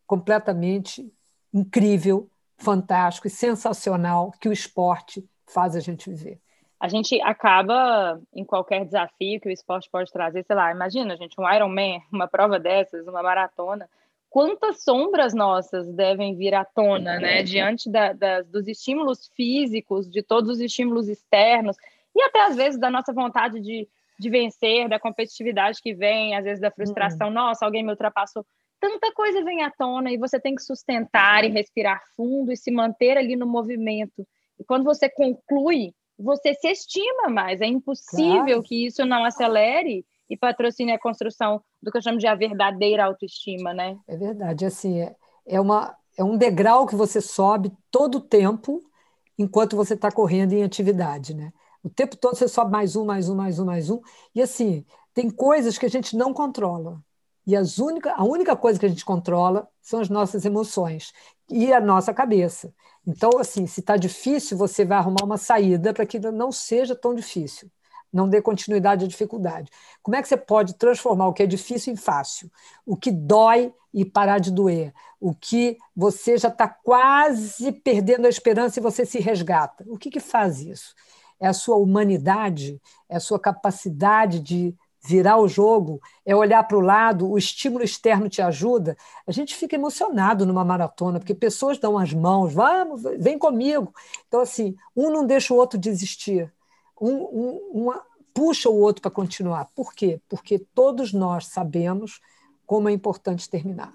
completamente 0.05 1.13
incrível, 1.53 2.29
fantástico 2.57 3.27
e 3.27 3.29
sensacional 3.29 4.31
que 4.39 4.49
o 4.49 4.53
esporte 4.53 5.27
faz 5.51 5.75
a 5.75 5.79
gente 5.79 6.09
viver 6.09 6.39
a 6.79 6.87
gente 6.87 7.19
acaba 7.21 8.21
em 8.33 8.45
qualquer 8.45 8.85
desafio 8.85 9.41
que 9.41 9.49
o 9.49 9.51
esporte 9.51 9.89
pode 9.91 10.11
trazer, 10.11 10.43
sei 10.45 10.55
lá, 10.55 10.71
imagina, 10.71 11.17
gente, 11.17 11.39
um 11.39 11.51
Ironman, 11.51 12.01
uma 12.11 12.27
prova 12.27 12.57
dessas, 12.57 13.05
uma 13.05 13.21
maratona, 13.21 13.89
quantas 14.29 14.83
sombras 14.83 15.33
nossas 15.33 15.91
devem 15.91 16.35
vir 16.35 16.53
à 16.53 16.63
tona, 16.63 17.19
né, 17.19 17.43
diante 17.43 17.89
da, 17.89 18.13
da, 18.13 18.41
dos 18.43 18.67
estímulos 18.67 19.29
físicos, 19.35 20.09
de 20.09 20.21
todos 20.21 20.51
os 20.51 20.59
estímulos 20.61 21.09
externos, 21.09 21.75
e 22.15 22.21
até 22.21 22.45
às 22.45 22.55
vezes 22.55 22.79
da 22.79 22.89
nossa 22.89 23.11
vontade 23.11 23.59
de, 23.59 23.87
de 24.17 24.29
vencer, 24.29 24.87
da 24.87 24.99
competitividade 24.99 25.81
que 25.81 25.93
vem, 25.93 26.35
às 26.35 26.45
vezes 26.45 26.61
da 26.61 26.71
frustração, 26.71 27.27
uhum. 27.27 27.33
nossa, 27.33 27.65
alguém 27.65 27.83
me 27.83 27.89
ultrapassou. 27.89 28.45
Tanta 28.79 29.11
coisa 29.11 29.43
vem 29.43 29.63
à 29.63 29.71
tona 29.71 30.11
e 30.11 30.17
você 30.17 30.39
tem 30.39 30.55
que 30.55 30.63
sustentar 30.63 31.43
e 31.43 31.49
respirar 31.49 32.01
fundo 32.15 32.51
e 32.51 32.55
se 32.55 32.71
manter 32.71 33.17
ali 33.17 33.35
no 33.35 33.45
movimento. 33.45 34.25
E 34.59 34.63
quando 34.63 34.83
você 34.83 35.09
conclui 35.09 35.93
você 36.19 36.53
se 36.53 36.67
estima 36.67 37.29
mais. 37.29 37.61
É 37.61 37.65
impossível 37.65 38.45
claro. 38.45 38.63
que 38.63 38.85
isso 38.85 39.05
não 39.05 39.23
acelere 39.23 40.05
e 40.29 40.37
patrocine 40.37 40.91
a 40.91 40.99
construção 40.99 41.61
do 41.81 41.91
que 41.91 41.97
eu 41.97 42.01
chamo 42.01 42.17
de 42.17 42.27
a 42.27 42.35
verdadeira 42.35 43.05
autoestima, 43.05 43.73
né? 43.73 43.97
É 44.07 44.17
verdade. 44.17 44.65
Assim, 44.65 44.99
é, 44.99 45.15
é, 45.47 45.61
uma, 45.61 45.95
é 46.17 46.23
um 46.23 46.37
degrau 46.37 46.85
que 46.85 46.95
você 46.95 47.21
sobe 47.21 47.71
todo 47.89 48.15
o 48.15 48.21
tempo 48.21 48.81
enquanto 49.37 49.77
você 49.77 49.93
está 49.93 50.11
correndo 50.11 50.51
em 50.51 50.63
atividade, 50.63 51.33
né? 51.33 51.53
O 51.81 51.89
tempo 51.89 52.17
todo 52.17 52.35
você 52.35 52.47
sobe 52.47 52.71
mais 52.71 52.97
um, 52.97 53.05
mais 53.05 53.29
um, 53.29 53.35
mais 53.35 53.57
um, 53.57 53.65
mais 53.65 53.89
um. 53.89 54.01
E 54.35 54.41
assim, 54.41 54.85
tem 55.13 55.29
coisas 55.29 55.77
que 55.77 55.85
a 55.85 55.89
gente 55.89 56.17
não 56.17 56.33
controla. 56.33 57.01
E 57.49 57.55
as 57.55 57.79
única, 57.79 58.13
a 58.13 58.23
única 58.23 58.55
coisa 58.55 58.79
que 58.79 58.85
a 58.85 58.89
gente 58.89 59.03
controla 59.03 59.67
são 59.81 59.99
as 59.99 60.07
nossas 60.07 60.45
emoções 60.45 61.11
e 61.49 61.73
a 61.73 61.81
nossa 61.81 62.13
cabeça. 62.13 62.71
Então, 63.07 63.39
assim, 63.39 63.65
se 63.65 63.79
está 63.79 63.97
difícil, 63.97 64.55
você 64.55 64.85
vai 64.85 64.99
arrumar 64.99 65.23
uma 65.23 65.35
saída 65.35 65.91
para 65.91 66.05
que 66.05 66.19
não 66.19 66.51
seja 66.51 66.95
tão 66.95 67.15
difícil 67.15 67.67
não 68.11 68.27
dê 68.27 68.41
continuidade 68.41 69.05
à 69.05 69.07
dificuldade. 69.07 69.69
Como 70.01 70.15
é 70.15 70.21
que 70.21 70.27
você 70.27 70.35
pode 70.37 70.73
transformar 70.73 71.27
o 71.27 71.33
que 71.33 71.43
é 71.43 71.45
difícil 71.45 71.93
em 71.93 71.95
fácil? 71.95 72.51
O 72.83 72.97
que 72.97 73.11
dói 73.11 73.71
e 73.93 74.03
parar 74.03 74.39
de 74.39 74.51
doer? 74.51 74.93
O 75.19 75.33
que 75.33 75.77
você 75.95 76.35
já 76.35 76.49
está 76.49 76.67
quase 76.67 77.71
perdendo 77.71 78.25
a 78.25 78.29
esperança 78.29 78.79
e 78.79 78.83
você 78.83 79.05
se 79.05 79.19
resgata? 79.19 79.85
O 79.87 79.95
que, 79.95 80.09
que 80.09 80.19
faz 80.19 80.59
isso? 80.59 80.95
É 81.39 81.47
a 81.47 81.53
sua 81.53 81.75
humanidade? 81.75 82.81
É 83.07 83.17
a 83.17 83.19
sua 83.19 83.39
capacidade 83.39 84.39
de 84.39 84.75
virar 85.01 85.37
o 85.37 85.47
jogo? 85.47 86.01
É 86.25 86.35
olhar 86.35 86.63
para 86.63 86.77
o 86.77 86.81
lado? 86.81 87.29
O 87.29 87.37
estímulo 87.37 87.83
externo 87.83 88.29
te 88.29 88.41
ajuda? 88.41 88.97
A 89.25 89.31
gente 89.31 89.55
fica 89.55 89.75
emocionado 89.75 90.45
numa 90.45 90.65
maratona, 90.65 91.19
porque 91.19 91.33
pessoas 91.33 91.77
dão 91.77 91.97
as 91.97 92.13
mãos, 92.13 92.53
vamos, 92.53 93.03
vem 93.17 93.37
comigo. 93.37 93.93
Então, 94.27 94.41
assim, 94.41 94.75
um 94.95 95.09
não 95.09 95.25
deixa 95.25 95.53
o 95.53 95.57
outro 95.57 95.79
desistir 95.79 96.51
um, 96.99 97.13
um, 97.13 97.71
uma, 97.73 98.01
puxa 98.33 98.69
o 98.69 98.77
outro 98.77 99.01
para 99.01 99.11
continuar. 99.11 99.69
Por 99.75 99.93
quê? 99.93 100.19
Porque 100.27 100.59
todos 100.59 101.13
nós 101.13 101.47
sabemos 101.47 102.19
como 102.65 102.89
é 102.89 102.91
importante 102.91 103.49
terminar. 103.49 103.93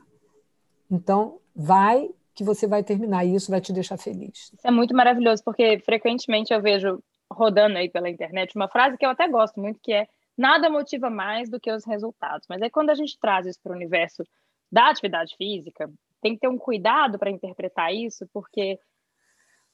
Então, 0.91 1.39
vai 1.55 2.11
que 2.35 2.43
você 2.43 2.67
vai 2.67 2.83
terminar 2.83 3.25
e 3.25 3.35
isso 3.35 3.51
vai 3.51 3.61
te 3.61 3.73
deixar 3.73 3.97
feliz. 3.97 4.53
Isso 4.53 4.67
é 4.67 4.71
muito 4.71 4.95
maravilhoso, 4.95 5.43
porque 5.45 5.79
frequentemente 5.79 6.53
eu 6.53 6.61
vejo 6.61 7.01
rodando 7.31 7.79
aí 7.79 7.89
pela 7.89 8.11
internet 8.11 8.55
uma 8.57 8.69
frase 8.69 8.99
que 8.99 9.07
eu 9.07 9.11
até 9.11 9.29
gosto 9.29 9.61
muito, 9.61 9.79
que 9.81 9.93
é 9.93 10.09
nada 10.37 10.69
motiva 10.69 11.09
mais 11.11 11.49
do 11.49 11.61
que 11.61 11.71
os 11.71 11.85
resultados. 11.85 12.47
Mas 12.49 12.61
aí 12.63 12.71
quando 12.71 12.91
a 12.91 12.95
gente 12.95 13.19
traz 13.19 13.47
isso 13.47 13.61
para 13.63 13.73
o 13.73 13.77
universo 13.77 14.25
da 14.71 14.89
atividade 14.91 15.35
física, 15.37 15.91
tem 16.21 16.35
que 16.35 16.41
ter 16.41 16.49
um 16.49 16.59
cuidado 16.59 17.19
para 17.19 17.31
interpretar 17.31 17.93
isso, 17.95 18.27
porque 18.33 18.79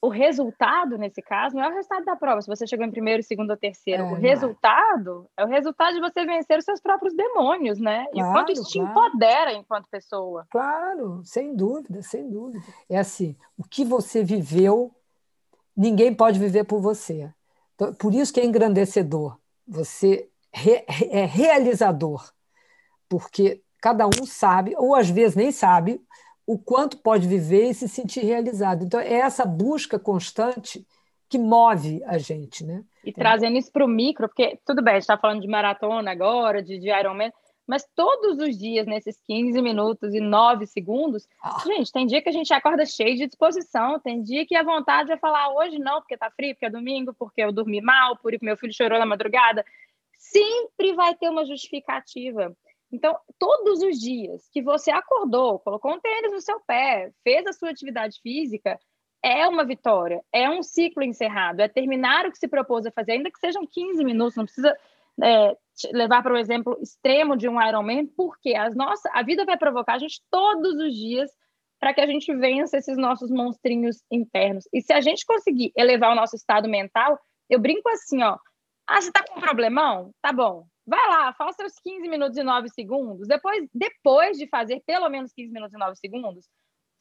o 0.03 0.09
resultado, 0.09 0.96
nesse 0.96 1.20
caso, 1.20 1.55
não 1.55 1.62
é 1.62 1.68
o 1.68 1.75
resultado 1.75 2.05
da 2.05 2.16
prova, 2.16 2.40
se 2.40 2.49
você 2.49 2.66
chegou 2.66 2.87
em 2.87 2.90
primeiro, 2.90 3.23
segundo 3.23 3.51
ou 3.51 3.57
terceiro. 3.57 4.03
É, 4.03 4.07
o 4.07 4.14
resultado 4.14 5.29
é. 5.37 5.42
é. 5.42 5.44
o 5.44 5.49
resultado 5.49 5.94
de 5.94 6.01
você 6.01 6.25
vencer 6.25 6.59
os 6.59 6.64
seus 6.64 6.81
próprios 6.81 7.14
demônios, 7.14 7.79
né? 7.79 8.07
Claro, 8.11 8.18
e 8.18 8.23
o 8.23 8.33
quanto 8.33 8.53
isso 8.53 8.64
te 8.64 8.79
empodera 8.79 9.53
enquanto 9.53 9.88
pessoa. 9.90 10.46
Claro, 10.51 11.20
sem 11.25 11.55
dúvida, 11.55 12.01
sem 12.03 12.31
dúvida. 12.31 12.64
É 12.88 12.99
assim, 12.99 13.37
o 13.59 13.62
que 13.62 13.85
você 13.85 14.25
viveu, 14.25 14.90
ninguém 15.77 16.14
pode 16.14 16.38
viver 16.38 16.64
por 16.64 16.81
você. 16.81 17.31
Então, 17.75 17.92
por 17.94 18.14
isso 18.14 18.33
que 18.33 18.40
é 18.40 18.44
engrandecedor. 18.44 19.38
Você 19.68 20.30
re, 20.53 20.85
é 21.11 21.25
realizador, 21.25 22.31
porque 23.09 23.63
cada 23.81 24.07
um 24.07 24.27
sabe, 24.27 24.75
ou 24.77 24.95
às 24.95 25.09
vezes 25.09 25.37
nem 25.37 25.51
sabe, 25.51 26.01
o 26.47 26.59
quanto 26.59 26.99
pode 26.99 27.29
viver 27.29 27.71
e 27.71 27.75
se 27.75 27.89
sentir 27.89 28.25
realizado. 28.25 28.85
Então, 28.85 29.01
é 29.01 29.15
essa 29.15 29.45
busca 29.45 29.99
constante 29.99 30.87
que 31.29 31.39
move 31.39 32.03
a 32.05 32.19
gente, 32.19 32.65
né? 32.65 32.83
E 33.05 33.11
é. 33.11 33.13
trazendo 33.13 33.57
isso 33.57 33.71
para 33.71 33.85
o 33.85 33.89
micro, 33.89 34.29
porque 34.29 34.59
tudo 34.67 34.83
bem, 34.83 34.95
a 34.95 34.97
gente 34.97 35.03
está 35.03 35.17
falando 35.17 35.41
de 35.41 35.47
maratona 35.47 36.11
agora, 36.11 36.61
de, 36.61 36.79
de 36.79 36.91
Ironman, 36.91 37.33
mas 37.71 37.89
todos 37.95 38.39
os 38.39 38.59
dias, 38.59 38.85
nesses 38.85 39.21
15 39.29 39.63
minutos 39.63 40.13
e 40.13 40.19
9 40.19 40.67
segundos, 40.67 41.29
ah. 41.41 41.63
gente, 41.65 41.93
tem 41.93 42.05
dia 42.05 42.21
que 42.21 42.29
a 42.29 42.33
gente 42.33 42.53
acorda 42.53 42.85
cheio 42.85 43.15
de 43.17 43.29
disposição, 43.29 44.01
tem 44.01 44.21
dia 44.21 44.45
que 44.45 44.57
a 44.57 44.65
vontade 44.65 45.13
é 45.13 45.17
falar 45.17 45.55
hoje 45.55 45.79
não, 45.79 46.01
porque 46.01 46.17
tá 46.17 46.29
frio, 46.33 46.53
porque 46.53 46.67
é 46.67 46.71
domingo, 46.71 47.15
porque 47.17 47.41
eu 47.41 47.53
dormi 47.53 47.81
mal, 47.81 48.19
porque 48.21 48.45
meu 48.45 48.57
filho 48.57 48.75
chorou 48.75 48.99
na 48.99 49.07
madrugada. 49.07 49.65
Sempre 50.31 50.95
vai 50.95 51.14
ter 51.14 51.29
uma 51.29 51.45
justificativa. 51.45 52.57
Então, 52.93 53.16
todos 53.38 53.83
os 53.83 53.99
dias 53.99 54.49
que 54.53 54.62
você 54.62 54.90
acordou, 54.90 55.59
colocou 55.61 55.93
um 55.93 56.01
tênis 56.01 56.33
no 56.33 56.40
seu 56.40 56.61
pé, 56.61 57.11
fez 57.23 57.47
a 57.47 57.53
sua 57.53 57.71
atividade 57.71 58.19
física, 58.21 58.79
é 59.23 59.47
uma 59.47 59.64
vitória, 59.64 60.21
é 60.33 60.49
um 60.49 60.62
ciclo 60.62 61.03
encerrado, 61.03 61.61
é 61.61 61.69
terminar 61.69 62.27
o 62.27 62.33
que 62.33 62.38
se 62.38 62.49
propôs 62.49 62.87
a 62.87 62.90
fazer, 62.90 63.12
ainda 63.12 63.31
que 63.31 63.38
sejam 63.38 63.66
15 63.66 64.03
minutos, 64.05 64.37
não 64.37 64.45
precisa 64.45 64.77
é, 65.23 65.57
levar 65.93 66.23
para 66.23 66.33
o 66.33 66.38
exemplo 66.38 66.79
extremo 66.81 67.37
de 67.37 67.49
um 67.49 67.61
Ironman, 67.61 68.07
porque 68.16 68.55
as 68.55 68.75
nossas, 68.75 69.11
a 69.14 69.23
vida 69.23 69.45
vai 69.45 69.57
provocar 69.57 69.95
a 69.95 69.99
gente 69.99 70.23
todos 70.31 70.75
os 70.75 70.95
dias 70.95 71.31
para 71.79 71.95
que 71.95 72.01
a 72.01 72.07
gente 72.07 72.35
vença 72.35 72.77
esses 72.77 72.97
nossos 72.97 73.31
monstrinhos 73.31 74.03
internos. 74.11 74.64
E 74.73 74.83
se 74.83 74.93
a 74.93 75.01
gente 75.01 75.25
conseguir 75.25 75.73
elevar 75.77 76.12
o 76.12 76.14
nosso 76.14 76.37
estado 76.37 76.69
mental, 76.69 77.19
eu 77.49 77.59
brinco 77.59 77.88
assim, 77.88 78.23
ó, 78.23 78.37
ah, 78.98 79.00
você 79.00 79.09
está 79.09 79.24
com 79.24 79.38
um 79.38 79.42
problemão? 79.42 80.11
Tá 80.20 80.33
bom, 80.33 80.66
Vai 80.90 81.09
lá, 81.09 81.33
faça 81.35 81.64
os 81.64 81.74
15 81.85 82.09
minutos 82.09 82.37
e 82.37 82.42
9 82.42 82.68
segundos. 82.68 83.29
Depois, 83.29 83.64
depois 83.72 84.37
de 84.37 84.48
fazer 84.48 84.83
pelo 84.85 85.09
menos 85.09 85.33
15 85.33 85.53
minutos 85.53 85.72
e 85.72 85.79
9 85.79 85.94
segundos, 85.94 86.48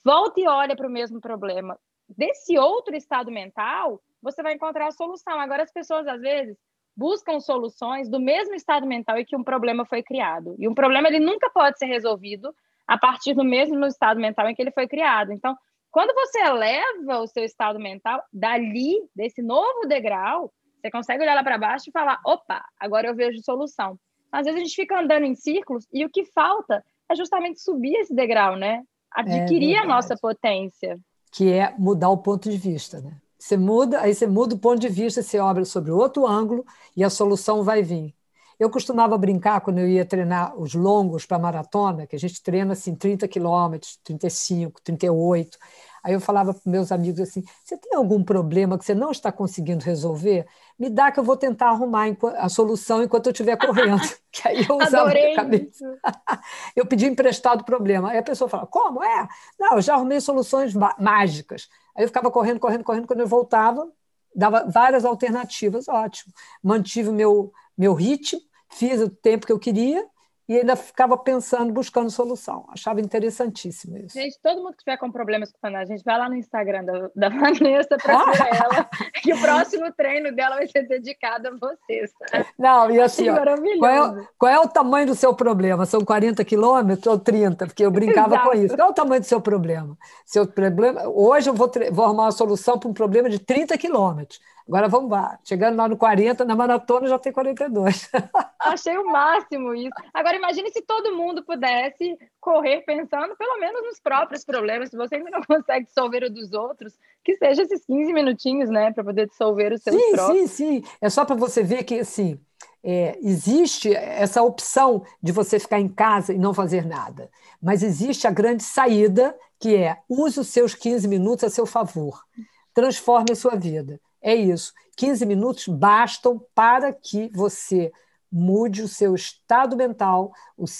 volta 0.06 0.40
e 0.40 0.48
olha 0.48 0.76
para 0.76 0.88
o 0.88 0.92
mesmo 0.92 1.20
problema. 1.20 1.76
Desse 2.08 2.56
outro 2.56 2.96
estado 2.96 3.32
mental, 3.32 4.00
você 4.22 4.44
vai 4.44 4.54
encontrar 4.54 4.86
a 4.86 4.92
solução. 4.92 5.40
Agora, 5.40 5.64
as 5.64 5.72
pessoas, 5.72 6.06
às 6.08 6.22
vezes, 6.22 6.56
buscam 6.96 7.40
soluções 7.40 8.08
do 8.08 8.20
mesmo 8.20 8.54
estado 8.54 8.86
mental 8.86 9.18
em 9.18 9.26
que 9.26 9.36
um 9.36 9.44
problema 9.44 9.84
foi 9.84 10.04
criado. 10.04 10.56
E 10.60 10.68
um 10.68 10.76
problema, 10.76 11.08
ele 11.08 11.20
nunca 11.20 11.50
pode 11.50 11.80
ser 11.80 11.88
resolvido 11.88 12.54
a 12.88 12.96
partir 12.96 13.34
do 13.34 13.44
mesmo 13.44 13.84
estado 13.88 14.20
mental 14.20 14.48
em 14.48 14.54
que 14.54 14.62
ele 14.62 14.72
foi 14.72 14.88
criado. 14.88 15.32
Então, 15.32 15.58
quando 15.90 16.14
você 16.14 16.42
eleva 16.42 17.22
o 17.22 17.28
seu 17.28 17.44
estado 17.44 17.80
mental, 17.80 18.22
dali, 18.32 19.00
desse 19.16 19.42
novo 19.42 19.88
degrau, 19.88 20.54
você 20.80 20.90
consegue 20.90 21.24
olhar 21.24 21.36
lá 21.36 21.44
para 21.44 21.58
baixo 21.58 21.90
e 21.90 21.92
falar: 21.92 22.20
opa, 22.26 22.64
agora 22.80 23.08
eu 23.08 23.16
vejo 23.16 23.42
solução. 23.44 24.00
Às 24.32 24.46
vezes 24.46 24.62
a 24.62 24.64
gente 24.64 24.76
fica 24.76 25.00
andando 25.00 25.26
em 25.26 25.36
círculos 25.36 25.88
e 25.92 26.06
o 26.06 26.10
que 26.10 26.26
falta 26.26 26.84
é 27.10 27.16
justamente 27.16 27.62
subir 27.62 27.96
esse 27.96 28.14
degrau, 28.14 28.56
né? 28.56 28.84
Adquirir 29.12 29.76
é 29.76 29.80
a 29.80 29.86
nossa 29.86 30.16
potência. 30.16 31.00
Que 31.32 31.52
é 31.52 31.74
mudar 31.78 32.10
o 32.10 32.18
ponto 32.18 32.50
de 32.50 32.58
vista, 32.58 33.02
né? 33.02 33.18
Você 33.38 33.58
muda, 33.58 34.02
aí 34.02 34.14
você 34.14 34.28
muda 34.28 34.56
o 34.56 34.60
ponto 34.60 34.80
de 34.80 34.90
vista, 34.90 35.24
você 35.24 35.40
obra 35.40 35.64
sobre 35.66 35.92
outro 35.92 36.28
ângulo 36.28 36.66
e 36.96 37.04
a 37.04 37.10
solução 37.10 37.64
vai 37.64 37.82
vir. 37.82 38.14
Eu 38.60 38.70
costumava 38.70 39.18
brincar 39.18 39.62
quando 39.62 39.80
eu 39.80 39.88
ia 39.88 40.06
treinar 40.06 40.54
os 40.60 40.74
longos 40.74 41.26
para 41.26 41.40
maratona, 41.40 42.06
que 42.06 42.18
a 42.18 42.20
gente 42.20 42.44
treina 42.44 42.74
assim 42.74 42.94
30 42.94 43.26
quilômetros, 43.26 43.98
35, 44.04 44.82
38. 44.84 45.58
Aí 46.04 46.14
eu 46.14 46.20
falava 46.20 46.54
para 46.54 46.70
meus 46.70 46.92
amigos 46.92 47.22
assim: 47.22 47.42
você 47.64 47.78
tem 47.78 47.96
algum 47.96 48.22
problema 48.22 48.78
que 48.78 48.84
você 48.84 48.94
não 48.94 49.12
está 49.12 49.32
conseguindo 49.32 49.86
resolver? 49.86 50.46
Me 50.80 50.90
dá 50.90 51.12
que 51.12 51.20
eu 51.20 51.24
vou 51.26 51.36
tentar 51.36 51.70
arrumar 51.70 52.08
a 52.38 52.48
solução 52.48 53.04
enquanto 53.04 53.26
eu 53.26 53.32
estiver 53.34 53.58
correndo. 53.58 54.00
que 54.32 54.48
aí 54.48 54.66
eu 54.68 54.78
usava 54.78 55.10
a 55.10 55.36
cabeça. 55.36 56.00
eu 56.74 56.86
pedi 56.86 57.06
emprestado 57.06 57.62
o 57.62 57.66
problema. 57.66 58.12
Aí 58.12 58.18
a 58.18 58.24
pessoa 58.24 58.50
fala: 58.50 58.66
como? 58.66 59.04
É? 59.04 59.28
Não, 59.60 59.74
eu 59.74 59.82
já 59.82 59.96
arrumei 59.96 60.22
soluções 60.22 60.74
mágicas. 60.98 61.68
Aí 61.96 62.06
eu 62.06 62.08
ficava 62.08 62.32
correndo, 62.32 62.62
correndo, 62.62 62.86
correndo. 62.86 63.08
Quando 63.08 63.20
eu 63.20 63.28
voltava, 63.28 63.92
dava 64.34 64.66
várias 64.70 65.04
alternativas. 65.04 65.90
Ótimo. 65.90 66.34
Mantive 66.64 67.10
o 67.10 67.14
meu, 67.14 67.52
meu 67.78 67.94
ritmo, 67.94 68.40
fiz 68.70 69.02
o 69.02 69.10
tempo 69.10 69.46
que 69.46 69.52
eu 69.52 69.60
queria 69.60 70.08
e 70.50 70.58
ainda 70.58 70.76
ficava 70.76 71.16
pensando, 71.16 71.72
buscando 71.72 72.10
solução. 72.10 72.66
Achava 72.70 73.00
interessantíssimo 73.00 74.00
isso. 74.00 74.18
Gente, 74.18 74.40
todo 74.42 74.64
mundo 74.64 74.72
que 74.72 74.84
tiver 74.84 74.98
com 74.98 75.12
problemas 75.12 75.52
com 75.52 75.68
a 75.68 75.86
gente 75.86 76.04
vai 76.04 76.18
lá 76.18 76.28
no 76.28 76.36
Instagram 76.36 76.84
da, 76.84 77.12
da 77.16 77.30
Vanessa 77.30 77.96
para 78.02 78.26
ver 78.34 78.56
ela, 78.56 78.90
que 79.22 79.32
o 79.32 79.40
próximo 79.40 79.94
treino 79.94 80.36
dela 80.36 80.56
vai 80.56 80.68
ser 80.68 80.88
dedicado 80.88 81.50
a 81.50 81.52
vocês. 81.52 82.12
Tá? 82.14 82.46
Não, 82.58 82.90
e 82.90 83.00
assim, 83.00 83.30
ó, 83.30 83.36
qual, 83.78 83.92
é, 83.92 84.28
qual, 84.40 84.52
é, 84.52 84.60
o 84.60 84.68
tamanho 84.68 85.06
do 85.06 85.16
seu 85.16 85.36
problema? 85.36 85.86
São 85.86 86.02
40 86.02 86.44
quilômetros 86.44 87.06
ou 87.06 87.20
30? 87.20 87.68
Porque 87.68 87.86
eu 87.86 87.92
brincava 87.92 88.34
Exato. 88.34 88.50
com 88.50 88.58
isso. 88.58 88.76
Qual 88.76 88.88
é 88.88 88.92
o 88.92 88.96
tamanho 88.96 89.22
do 89.22 89.28
seu 89.28 89.40
problema? 89.40 89.96
Seu 90.26 90.48
problema 90.48 91.08
hoje 91.08 91.48
eu 91.48 91.54
vou, 91.54 91.72
vou 91.92 92.06
arrumar 92.06 92.24
uma 92.24 92.32
solução 92.32 92.80
para 92.80 92.90
um 92.90 92.94
problema 92.94 93.30
de 93.30 93.38
30 93.38 93.78
quilômetros. 93.78 94.40
Agora 94.70 94.88
vamos 94.88 95.10
lá. 95.10 95.40
Chegando 95.44 95.78
lá 95.78 95.88
no 95.88 95.98
40, 95.98 96.46
na 96.46 96.56
maratona 96.56 97.08
já 97.08 97.18
tem 97.18 97.34
42. 97.34 98.08
Achei 98.60 98.96
o 99.00 99.12
máximo 99.12 99.74
isso. 99.74 99.96
Agora 100.14 100.36
imagine 100.36 100.70
se 100.70 100.84
todo 100.84 101.18
mundo 101.18 101.44
pudesse 101.44 102.16
correr 102.40 102.82
pensando 102.82 103.36
pelo 103.36 103.60
menos 103.60 103.82
nos 103.82 104.00
próprios 104.00 104.46
problemas. 104.46 104.92
Se 104.92 104.96
você 104.96 105.16
ainda 105.16 105.32
não 105.32 105.42
consegue 105.44 105.88
dissolver 105.88 106.24
o 106.24 106.30
dos 106.30 106.54
outros, 106.54 106.94
que 107.24 107.36
seja 107.38 107.64
esses 107.64 107.84
15 107.84 108.14
minutinhos, 108.14 108.70
né, 108.70 108.94
para 108.94 109.04
poder 109.04 109.28
dissolver 109.28 109.74
os 109.74 109.82
seus 109.82 109.96
sim, 109.96 110.12
próprios. 110.12 110.52
Sim, 110.52 110.82
sim, 110.82 110.88
É 111.02 111.10
só 111.10 111.26
para 111.26 111.36
você 111.36 111.64
ver 111.64 111.84
que 111.84 112.02
assim, 112.02 112.40
é, 112.84 113.18
existe 113.24 113.92
essa 113.96 114.44
opção 114.44 115.04
de 115.22 115.32
você 115.32 115.60
ficar 115.60 115.80
em 115.80 115.90
casa 115.90 116.32
e 116.32 116.38
não 116.38 116.54
fazer 116.54 116.86
nada. 116.86 117.32
Mas 117.60 117.82
existe 117.82 118.28
a 118.28 118.32
grande 118.32 118.62
saída, 118.62 119.36
que 119.60 119.76
é 119.76 119.98
use 120.08 120.40
os 120.40 120.50
seus 120.50 120.76
15 120.76 121.08
minutos 121.08 121.44
a 121.44 121.50
seu 121.50 121.66
favor. 121.66 122.24
Transforme 122.72 123.32
a 123.32 123.36
sua 123.36 123.56
vida. 123.56 124.00
É 124.22 124.36
isso. 124.36 124.74
15 124.96 125.26
minutos 125.26 125.68
bastam 125.68 126.42
para 126.54 126.92
que 126.92 127.30
você 127.34 127.92
mude 128.32 128.82
o 128.82 128.88
seu 128.88 129.16
estado 129.16 129.76
mental, 129.76 130.32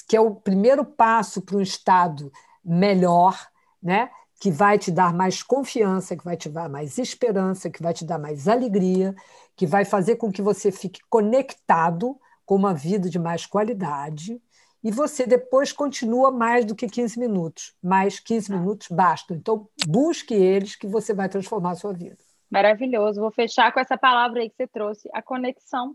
que 0.08 0.16
é 0.16 0.22
o 0.22 0.36
primeiro 0.36 0.86
passo 0.86 1.42
para 1.42 1.58
um 1.58 1.62
estado 1.62 2.32
melhor, 2.64 3.48
né? 3.82 4.10
que 4.40 4.50
vai 4.50 4.80
te 4.80 4.90
dar 4.90 5.14
mais 5.14 5.44
confiança, 5.44 6.16
que 6.16 6.24
vai 6.24 6.38
te 6.38 6.48
dar 6.50 6.70
mais 6.70 6.98
esperança, 6.98 7.70
que 7.70 7.84
vai 7.84 7.94
te 7.94 8.06
dar 8.06 8.18
mais 8.18 8.48
alegria, 8.48 9.14
que 9.56 9.68
vai 9.68 9.84
fazer 9.84 10.16
com 10.16 10.32
que 10.32 10.42
você 10.42 10.72
fique 10.72 11.02
conectado 11.10 12.18
com 12.46 12.56
uma 12.56 12.74
vida 12.74 13.10
de 13.10 13.20
mais 13.20 13.46
qualidade 13.46 14.42
e 14.82 14.92
você 14.92 15.28
depois 15.28 15.74
continua 15.74 16.32
mais 16.32 16.64
do 16.64 16.74
que 16.74 16.88
15 16.88 17.20
minutos. 17.20 17.76
Mais 17.84 18.18
15 18.18 18.52
minutos 18.52 18.88
bastam. 18.90 19.36
Então, 19.36 19.68
busque 19.86 20.34
eles 20.34 20.74
que 20.76 20.88
você 20.88 21.14
vai 21.14 21.28
transformar 21.28 21.72
a 21.72 21.76
sua 21.76 21.92
vida. 21.92 22.29
Maravilhoso. 22.50 23.22
Vou 23.22 23.32
fechar 23.32 23.72
com 23.72 23.80
essa 23.80 23.98
palavra 23.98 24.42
aí 24.42 24.50
que 24.50 24.56
você 24.56 24.68
trouxe, 24.68 25.10
a 25.14 25.22
conexão. 25.22 25.94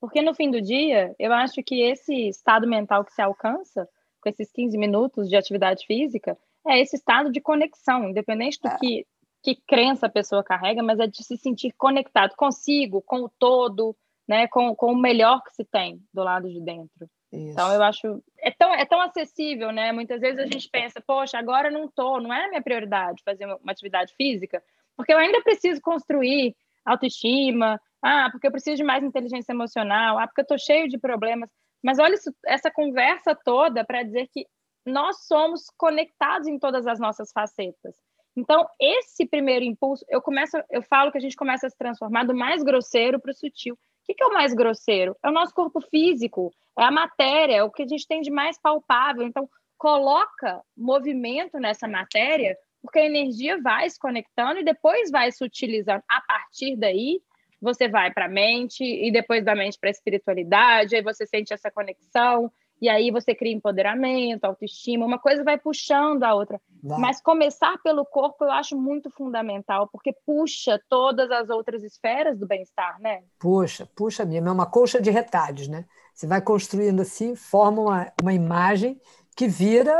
Porque 0.00 0.22
no 0.22 0.34
fim 0.34 0.50
do 0.50 0.60
dia, 0.60 1.14
eu 1.18 1.32
acho 1.32 1.62
que 1.62 1.82
esse 1.82 2.28
estado 2.28 2.66
mental 2.66 3.04
que 3.04 3.12
se 3.12 3.22
alcança 3.22 3.88
com 4.20 4.28
esses 4.28 4.50
15 4.52 4.76
minutos 4.76 5.28
de 5.28 5.36
atividade 5.36 5.86
física 5.86 6.36
é 6.66 6.80
esse 6.80 6.96
estado 6.96 7.30
de 7.30 7.40
conexão, 7.40 8.08
independente 8.08 8.60
do 8.60 8.68
é. 8.68 8.76
que, 8.78 9.06
que 9.42 9.56
crença 9.66 10.06
a 10.06 10.10
pessoa 10.10 10.44
carrega, 10.44 10.82
mas 10.82 10.98
é 10.98 11.06
de 11.06 11.22
se 11.24 11.36
sentir 11.36 11.72
conectado 11.76 12.34
consigo, 12.36 13.00
com 13.02 13.22
o 13.22 13.30
todo, 13.38 13.96
né, 14.28 14.48
com, 14.48 14.74
com 14.74 14.92
o 14.92 14.96
melhor 14.96 15.42
que 15.44 15.54
se 15.54 15.64
tem 15.64 16.00
do 16.12 16.22
lado 16.22 16.48
de 16.48 16.60
dentro. 16.60 17.08
Isso. 17.32 17.52
Então 17.52 17.72
eu 17.72 17.82
acho 17.82 18.22
é 18.38 18.50
tão, 18.50 18.74
é 18.74 18.84
tão 18.84 19.00
acessível, 19.00 19.72
né? 19.72 19.92
Muitas 19.92 20.20
vezes 20.20 20.40
a 20.40 20.46
gente 20.46 20.68
pensa, 20.70 21.00
poxa, 21.00 21.38
agora 21.38 21.70
não 21.70 21.88
tô, 21.88 22.20
não 22.20 22.32
é 22.32 22.44
a 22.44 22.48
minha 22.48 22.62
prioridade 22.62 23.22
fazer 23.24 23.46
uma 23.46 23.72
atividade 23.72 24.14
física, 24.14 24.62
porque 24.96 25.12
eu 25.12 25.18
ainda 25.18 25.42
preciso 25.42 25.80
construir 25.80 26.54
autoestima, 26.84 27.80
ah, 28.02 28.28
porque 28.30 28.46
eu 28.46 28.52
preciso 28.52 28.76
de 28.76 28.84
mais 28.84 29.02
inteligência 29.02 29.52
emocional, 29.52 30.18
ah, 30.18 30.26
porque 30.26 30.40
eu 30.40 30.44
estou 30.44 30.58
cheio 30.58 30.88
de 30.88 30.98
problemas. 30.98 31.50
Mas 31.82 31.98
olha 31.98 32.14
isso, 32.14 32.32
essa 32.46 32.70
conversa 32.70 33.34
toda 33.44 33.84
para 33.84 34.02
dizer 34.02 34.28
que 34.32 34.46
nós 34.86 35.26
somos 35.26 35.64
conectados 35.76 36.46
em 36.46 36.58
todas 36.58 36.86
as 36.86 37.00
nossas 37.00 37.32
facetas. 37.32 37.96
Então, 38.36 38.66
esse 38.80 39.26
primeiro 39.26 39.64
impulso, 39.64 40.04
eu 40.08 40.20
começo, 40.20 40.56
eu 40.70 40.82
falo 40.82 41.10
que 41.10 41.18
a 41.18 41.20
gente 41.20 41.34
começa 41.34 41.66
a 41.66 41.70
se 41.70 41.76
transformar 41.76 42.24
do 42.24 42.34
mais 42.34 42.62
grosseiro 42.62 43.18
para 43.18 43.30
o 43.30 43.34
sutil. 43.34 43.74
O 43.74 43.78
que, 44.04 44.14
que 44.14 44.22
é 44.22 44.26
o 44.26 44.32
mais 44.32 44.54
grosseiro? 44.54 45.16
É 45.24 45.28
o 45.28 45.32
nosso 45.32 45.54
corpo 45.54 45.80
físico, 45.80 46.52
é 46.78 46.84
a 46.84 46.90
matéria, 46.90 47.56
é 47.56 47.62
o 47.64 47.70
que 47.70 47.82
a 47.82 47.86
gente 47.88 48.06
tem 48.06 48.20
de 48.20 48.30
mais 48.30 48.60
palpável. 48.60 49.26
Então, 49.26 49.48
coloca 49.78 50.62
movimento 50.76 51.58
nessa 51.58 51.88
matéria, 51.88 52.56
porque 52.86 53.00
a 53.00 53.06
energia 53.06 53.60
vai 53.60 53.88
se 53.90 53.98
conectando 53.98 54.60
e 54.60 54.64
depois 54.64 55.10
vai 55.10 55.30
se 55.30 55.44
utilizando. 55.44 56.02
A 56.08 56.20
partir 56.22 56.76
daí, 56.76 57.20
você 57.60 57.88
vai 57.88 58.12
para 58.12 58.26
a 58.26 58.28
mente 58.28 58.82
e 58.84 59.10
depois 59.10 59.44
da 59.44 59.54
mente 59.54 59.78
para 59.78 59.90
a 59.90 59.92
espiritualidade, 59.92 60.96
aí 60.96 61.02
você 61.02 61.26
sente 61.26 61.52
essa 61.52 61.70
conexão 61.70 62.50
e 62.80 62.88
aí 62.88 63.10
você 63.10 63.34
cria 63.34 63.54
empoderamento, 63.54 64.44
autoestima, 64.44 65.06
uma 65.06 65.18
coisa 65.18 65.42
vai 65.42 65.58
puxando 65.58 66.22
a 66.22 66.34
outra. 66.34 66.60
Vai. 66.82 66.98
Mas 67.00 67.22
começar 67.22 67.76
pelo 67.82 68.04
corpo 68.04 68.44
eu 68.44 68.50
acho 68.50 68.76
muito 68.76 69.10
fundamental, 69.10 69.88
porque 69.90 70.14
puxa 70.24 70.78
todas 70.88 71.30
as 71.30 71.48
outras 71.48 71.82
esferas 71.82 72.38
do 72.38 72.46
bem-estar, 72.46 73.00
né? 73.00 73.22
Puxa, 73.38 73.88
puxa 73.96 74.24
mesmo, 74.24 74.48
é 74.48 74.52
uma 74.52 74.66
colcha 74.66 75.00
de 75.00 75.10
retalhos, 75.10 75.68
né? 75.68 75.86
Você 76.14 76.26
vai 76.26 76.40
construindo 76.40 77.00
assim, 77.00 77.34
forma 77.34 77.82
uma, 77.82 78.12
uma 78.22 78.34
imagem 78.34 79.00
que 79.34 79.48
vira 79.48 79.94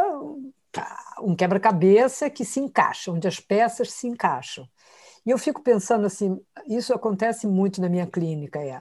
um 1.21 1.35
quebra-cabeça 1.35 2.29
que 2.31 2.45
se 2.45 2.61
encaixa, 2.61 3.11
onde 3.11 3.27
as 3.27 3.41
peças 3.41 3.93
se 3.93 4.07
encaixam. 4.07 4.69
E 5.25 5.31
eu 5.31 5.39
fico 5.39 5.63
pensando 5.63 6.07
assim, 6.07 6.41
isso 6.67 6.95
acontece 6.95 7.47
muito 7.47 7.81
na 7.81 7.89
minha 7.89 8.07
clínica, 8.07 8.61
é, 8.61 8.81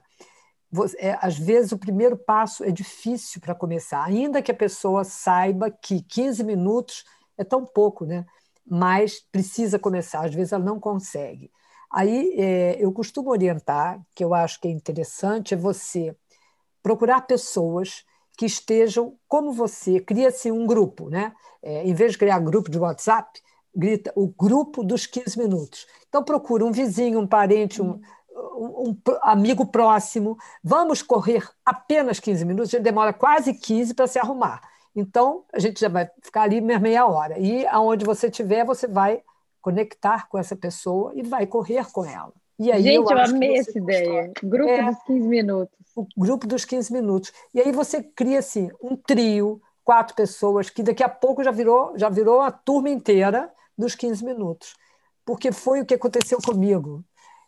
é 0.98 1.18
às 1.22 1.38
vezes 1.38 1.72
o 1.72 1.78
primeiro 1.78 2.18
passo 2.18 2.64
é 2.64 2.72
difícil 2.72 3.42
para 3.42 3.56
começar, 3.56 4.04
ainda 4.04 4.42
que 4.42 4.52
a 4.52 4.56
pessoa 4.56 5.04
saiba 5.04 5.72
que 5.72 6.02
15 6.04 6.44
minutos 6.44 7.04
é 7.38 7.44
tão 7.44 7.66
pouco, 7.66 8.06
né? 8.06 8.26
Mas 8.66 9.20
precisa 9.32 9.80
começar, 9.80 10.26
às 10.26 10.34
vezes 10.34 10.54
ela 10.54 10.64
não 10.64 10.80
consegue. 10.80 11.52
Aí 11.92 12.34
é, 12.38 12.78
eu 12.80 12.92
costumo 12.92 13.30
orientar, 13.32 14.00
que 14.14 14.24
eu 14.24 14.34
acho 14.34 14.60
que 14.60 14.68
é 14.68 14.72
interessante, 14.72 15.54
é 15.54 15.58
você 15.58 16.16
procurar 16.84 17.22
pessoas 17.22 18.04
que 18.36 18.46
estejam 18.46 19.16
como 19.28 19.52
você, 19.52 20.00
cria-se 20.00 20.52
um 20.52 20.66
grupo, 20.66 21.10
né? 21.10 21.34
É, 21.64 21.88
em 21.88 21.94
vez 21.94 22.12
de 22.12 22.18
criar 22.18 22.40
grupo 22.40 22.70
de 22.70 22.78
WhatsApp, 22.78 23.42
grita 23.76 24.12
o 24.16 24.28
grupo 24.28 24.84
dos 24.84 25.06
15 25.06 25.38
minutos. 25.40 25.88
Então, 26.08 26.24
procura 26.24 26.64
um 26.64 26.72
vizinho, 26.72 27.20
um 27.20 27.28
parente, 27.28 27.82
um, 27.82 28.00
um, 28.36 28.90
um 28.90 28.98
amigo 29.22 29.66
próximo. 29.66 30.38
Vamos 30.64 31.02
correr 31.02 31.48
apenas 31.66 32.20
15 32.20 32.46
minutos, 32.46 32.74
a 32.74 32.78
gente 32.78 32.84
demora 32.84 33.14
quase 33.14 33.54
15 33.54 33.94
para 33.94 34.08
se 34.08 34.20
arrumar. 34.20 34.62
Então, 34.96 35.44
a 35.52 35.60
gente 35.60 35.80
já 35.80 35.90
vai 35.90 36.10
ficar 36.22 36.44
ali 36.44 36.62
meia 36.62 37.06
hora. 37.06 37.38
E 37.38 37.66
aonde 37.68 38.06
você 38.06 38.28
estiver, 38.28 38.64
você 38.64 38.88
vai 38.88 39.22
conectar 39.62 40.30
com 40.30 40.38
essa 40.38 40.56
pessoa 40.56 41.12
e 41.16 41.24
vai 41.24 41.46
correr 41.46 41.92
com 41.92 42.06
ela. 42.06 42.32
E 42.58 42.72
aí 42.72 42.84
gente, 42.84 42.96
eu, 42.96 43.04
eu 43.04 43.18
amei 43.18 43.58
essa 43.58 43.78
ideia. 43.78 44.32
Grupo 44.42 44.70
é, 44.70 44.84
dos 44.84 45.04
15 45.04 45.28
minutos. 45.28 45.85
O 45.96 46.06
grupo 46.18 46.46
dos 46.46 46.66
15 46.66 46.92
minutos. 46.92 47.32
E 47.54 47.60
aí 47.60 47.72
você 47.72 48.04
cria 48.04 48.40
assim, 48.40 48.70
um 48.82 48.96
trio, 48.96 49.62
quatro 49.84 50.16
pessoas, 50.16 50.70
que 50.70 50.84
daqui 50.84 51.04
a 51.04 51.10
pouco 51.10 51.44
já 51.44 51.52
virou, 51.52 51.98
já 51.98 52.10
virou 52.10 52.42
a 52.42 52.52
turma 52.52 52.90
inteira 52.90 53.52
dos 53.78 53.96
15 53.96 54.26
minutos. 54.26 54.76
Porque 55.24 55.52
foi 55.52 55.82
o 55.82 55.86
que 55.86 55.94
aconteceu 55.94 56.40
comigo. 56.46 57.04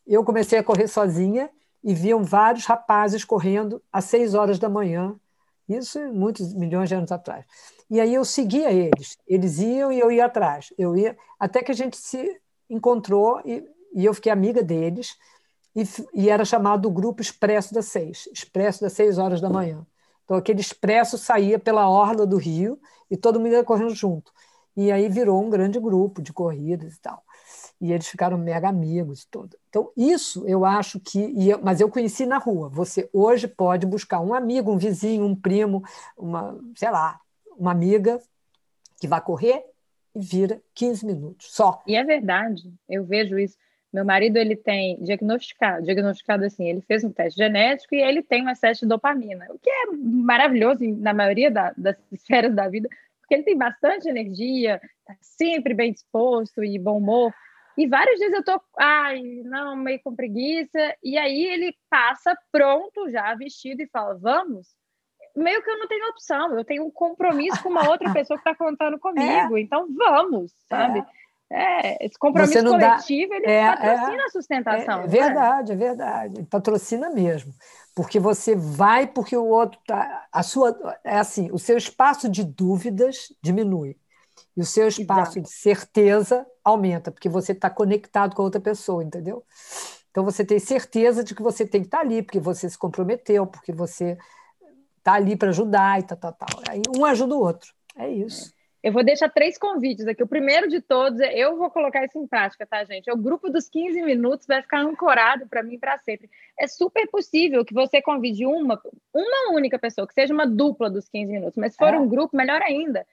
Eu 0.05 0.23
comecei 0.23 0.57
a 0.57 0.63
correr 0.63 0.87
sozinha 0.87 1.49
e 1.83 1.93
viam 1.93 2.23
vários 2.23 2.65
rapazes 2.65 3.23
correndo 3.25 3.81
às 3.91 4.05
6 4.05 4.33
horas 4.33 4.59
da 4.59 4.69
manhã, 4.69 5.15
isso 5.67 5.99
muitos 6.13 6.53
milhões 6.53 6.87
de 6.87 6.95
anos 6.95 7.11
atrás. 7.11 7.45
E 7.89 7.99
aí 7.99 8.13
eu 8.13 8.23
seguia 8.23 8.71
eles, 8.71 9.17
eles 9.27 9.59
iam 9.59 9.91
e 9.91 9.99
eu 9.99 10.11
ia 10.11 10.25
atrás. 10.25 10.73
Eu 10.77 10.95
ia 10.95 11.17
até 11.39 11.61
que 11.61 11.71
a 11.71 11.75
gente 11.75 11.97
se 11.97 12.39
encontrou 12.69 13.41
e, 13.45 13.63
e 13.93 14.05
eu 14.05 14.13
fiquei 14.13 14.31
amiga 14.31 14.63
deles 14.63 15.15
e, 15.77 15.83
e 16.23 16.29
era 16.29 16.43
chamado 16.43 16.87
o 16.87 16.91
grupo 16.91 17.21
Expresso 17.21 17.71
das 17.71 17.85
Seis, 17.85 18.27
Expresso 18.33 18.81
das 18.81 18.93
Seis 18.93 19.19
horas 19.19 19.39
da 19.39 19.47
manhã. 19.49 19.85
Então 20.25 20.35
aquele 20.35 20.59
expresso 20.59 21.17
saía 21.17 21.59
pela 21.59 21.87
orla 21.87 22.25
do 22.25 22.35
Rio 22.35 22.79
e 23.09 23.15
todo 23.15 23.39
mundo 23.39 23.53
ia 23.53 23.63
correndo 23.63 23.93
junto. 23.93 24.31
E 24.75 24.91
aí 24.91 25.07
virou 25.07 25.41
um 25.41 25.49
grande 25.49 25.79
grupo 25.79 26.21
de 26.21 26.33
corridas 26.33 26.95
e 26.95 26.99
tal. 26.99 27.23
E 27.79 27.93
eles 27.93 28.07
ficaram 28.07 28.37
mega 28.37 28.67
amigos 28.67 29.21
e 29.21 29.27
tudo. 29.29 29.55
Então, 29.69 29.91
isso 29.95 30.45
eu 30.47 30.65
acho 30.65 30.99
que. 30.99 31.33
mas 31.63 31.79
eu 31.79 31.89
conheci 31.89 32.25
na 32.25 32.39
rua. 32.39 32.69
Você 32.69 33.07
hoje 33.13 33.47
pode 33.47 33.85
buscar 33.85 34.19
um 34.19 34.33
amigo, 34.33 34.71
um 34.71 34.77
vizinho, 34.77 35.25
um 35.25 35.35
primo, 35.35 35.83
uma, 36.17 36.59
sei 36.75 36.89
lá, 36.89 37.19
uma 37.57 37.71
amiga 37.71 38.19
que 38.99 39.07
vai 39.07 39.21
correr 39.21 39.63
e 40.15 40.19
vira 40.19 40.61
15 40.73 41.05
minutos 41.05 41.47
só. 41.51 41.81
E 41.87 41.95
é 41.95 42.03
verdade, 42.03 42.73
eu 42.89 43.05
vejo 43.05 43.37
isso. 43.37 43.57
Meu 43.91 44.03
marido 44.03 44.37
ele 44.37 44.55
tem 44.55 45.01
diagnosticado, 45.01 45.83
diagnosticado 45.83 46.45
assim, 46.45 46.69
ele 46.69 46.81
fez 46.81 47.03
um 47.03 47.11
teste 47.11 47.37
genético 47.37 47.95
e 47.95 48.01
ele 48.01 48.21
tem 48.21 48.43
um 48.45 48.49
excesso 48.49 48.81
de 48.81 48.89
dopamina, 48.89 49.45
o 49.49 49.57
que 49.57 49.69
é 49.69 49.85
maravilhoso 49.95 50.83
na 50.97 51.13
maioria 51.13 51.49
da, 51.49 51.73
das 51.77 51.97
esferas 52.11 52.53
da 52.53 52.67
vida, 52.67 52.89
porque 53.21 53.35
ele 53.35 53.43
tem 53.43 53.57
bastante 53.57 54.07
energia, 54.07 54.81
está 54.99 55.15
sempre 55.21 55.73
bem 55.73 55.91
disposto 55.91 56.63
e 56.63 56.77
bom 56.79 56.97
humor. 56.97 57.33
E 57.77 57.85
vários 57.85 58.17
dias 58.17 58.33
eu 58.33 58.43
tô, 58.43 58.59
ai, 58.79 59.21
não, 59.43 59.75
meio 59.75 60.01
com 60.01 60.15
preguiça. 60.15 60.95
E 61.03 61.17
aí 61.17 61.45
ele 61.45 61.75
passa 61.89 62.35
pronto, 62.51 63.09
já 63.11 63.35
vestido, 63.35 63.81
e 63.81 63.87
fala: 63.87 64.17
vamos. 64.17 64.67
Meio 65.35 65.61
que 65.61 65.69
eu 65.69 65.77
não 65.77 65.87
tenho 65.87 66.09
opção, 66.09 66.57
eu 66.57 66.65
tenho 66.65 66.83
um 66.83 66.89
compromisso 66.89 67.61
com 67.61 67.69
uma 67.69 67.87
outra 67.87 68.11
pessoa 68.11 68.39
que 68.39 68.49
está 68.49 68.55
contando 68.57 68.97
comigo, 68.99 69.55
é. 69.55 69.61
então 69.61 69.87
vamos, 69.93 70.51
sabe? 70.67 70.99
É. 70.99 71.05
É, 71.49 72.05
esse 72.05 72.19
compromisso 72.19 72.61
coletivo, 72.61 73.29
dá... 73.29 73.35
ele 73.37 73.45
é, 73.45 73.65
patrocina 73.65 74.21
é, 74.21 74.25
a 74.25 74.29
sustentação. 74.29 75.01
É, 75.01 75.03
é? 75.05 75.07
verdade, 75.07 75.71
é 75.71 75.75
verdade. 75.75 76.43
Patrocina 76.43 77.09
mesmo. 77.09 77.53
Porque 77.95 78.19
você 78.19 78.53
vai 78.53 79.07
porque 79.07 79.35
o 79.35 79.45
outro 79.45 79.79
tá 79.87 80.27
a 80.31 80.43
sua 80.43 80.77
é 81.03 81.17
assim 81.17 81.49
o 81.51 81.57
seu 81.57 81.77
espaço 81.77 82.29
de 82.29 82.43
dúvidas 82.43 83.33
diminui. 83.41 83.97
E 84.55 84.61
o 84.61 84.65
seu 84.65 84.87
espaço 84.87 85.39
Exato. 85.39 85.41
de 85.43 85.49
certeza 85.49 86.45
aumenta 86.63 87.11
porque 87.11 87.29
você 87.29 87.53
está 87.53 87.69
conectado 87.69 88.35
com 88.35 88.41
a 88.41 88.45
outra 88.45 88.61
pessoa 88.61 89.03
entendeu? 89.03 89.43
Então 90.11 90.23
você 90.23 90.43
tem 90.43 90.59
certeza 90.59 91.23
de 91.23 91.33
que 91.33 91.41
você 91.41 91.65
tem 91.65 91.81
que 91.81 91.87
estar 91.87 91.99
tá 91.99 92.03
ali 92.03 92.21
porque 92.21 92.39
você 92.39 92.69
se 92.69 92.77
comprometeu 92.77 93.47
porque 93.47 93.71
você 93.71 94.17
está 94.97 95.13
ali 95.13 95.35
para 95.35 95.49
ajudar 95.49 95.99
e 95.99 96.03
tal 96.03 96.17
tal 96.17 96.33
tal. 96.33 96.61
Aí 96.69 96.81
um 96.95 97.05
ajuda 97.05 97.35
o 97.35 97.39
outro. 97.39 97.73
É 97.95 98.09
isso 98.09 98.56
eu 98.87 98.93
vou 98.93 99.03
deixar 99.03 99.27
três 99.27 99.57
convites 99.57 100.07
aqui. 100.07 100.23
O 100.23 100.27
primeiro 100.27 100.69
de 100.69 100.79
todos, 100.79 101.19
é, 101.19 101.37
eu 101.37 101.57
vou 101.57 101.69
colocar 101.69 102.05
isso 102.05 102.17
em 102.17 102.25
prática, 102.25 102.65
tá, 102.65 102.85
gente? 102.85 103.09
É 103.09 103.13
o 103.13 103.17
grupo 103.17 103.49
dos 103.49 103.67
15 103.67 104.01
minutos, 104.01 104.47
vai 104.47 104.61
ficar 104.61 104.79
ancorado 104.79 105.45
para 105.45 105.61
mim 105.61 105.77
para 105.77 105.97
sempre. 105.97 106.29
É 106.57 106.67
super 106.67 107.05
possível 107.09 107.65
que 107.65 107.73
você 107.73 108.01
convide 108.01 108.45
uma, 108.45 108.81
uma 109.13 109.53
única 109.53 109.77
pessoa, 109.77 110.07
que 110.07 110.13
seja 110.13 110.33
uma 110.33 110.47
dupla 110.47 110.89
dos 110.89 111.09
15 111.09 111.29
minutos, 111.33 111.57
mas 111.57 111.73
se 111.73 111.77
for 111.77 111.93
é. 111.93 111.99
um 111.99 112.07
grupo, 112.07 112.37
melhor 112.37 112.61
ainda. 112.61 113.05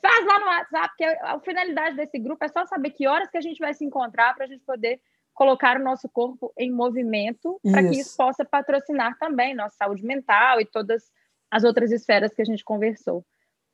Faz 0.00 0.24
lá 0.24 0.38
no 0.38 0.46
WhatsApp, 0.46 0.94
que 0.96 1.04
a 1.04 1.40
finalidade 1.40 1.96
desse 1.96 2.20
grupo 2.20 2.44
é 2.44 2.48
só 2.48 2.64
saber 2.64 2.90
que 2.90 3.08
horas 3.08 3.28
que 3.28 3.36
a 3.36 3.40
gente 3.40 3.58
vai 3.58 3.74
se 3.74 3.84
encontrar 3.84 4.32
para 4.36 4.44
a 4.44 4.48
gente 4.48 4.64
poder 4.64 5.00
colocar 5.34 5.80
o 5.80 5.82
nosso 5.82 6.08
corpo 6.08 6.52
em 6.56 6.70
movimento 6.70 7.60
para 7.64 7.82
que 7.82 7.98
isso 7.98 8.16
possa 8.16 8.44
patrocinar 8.44 9.18
também 9.18 9.56
nossa 9.56 9.74
saúde 9.74 10.04
mental 10.04 10.60
e 10.60 10.64
todas 10.64 11.10
as 11.50 11.64
outras 11.64 11.90
esferas 11.90 12.32
que 12.32 12.42
a 12.42 12.44
gente 12.44 12.62
conversou. 12.62 13.24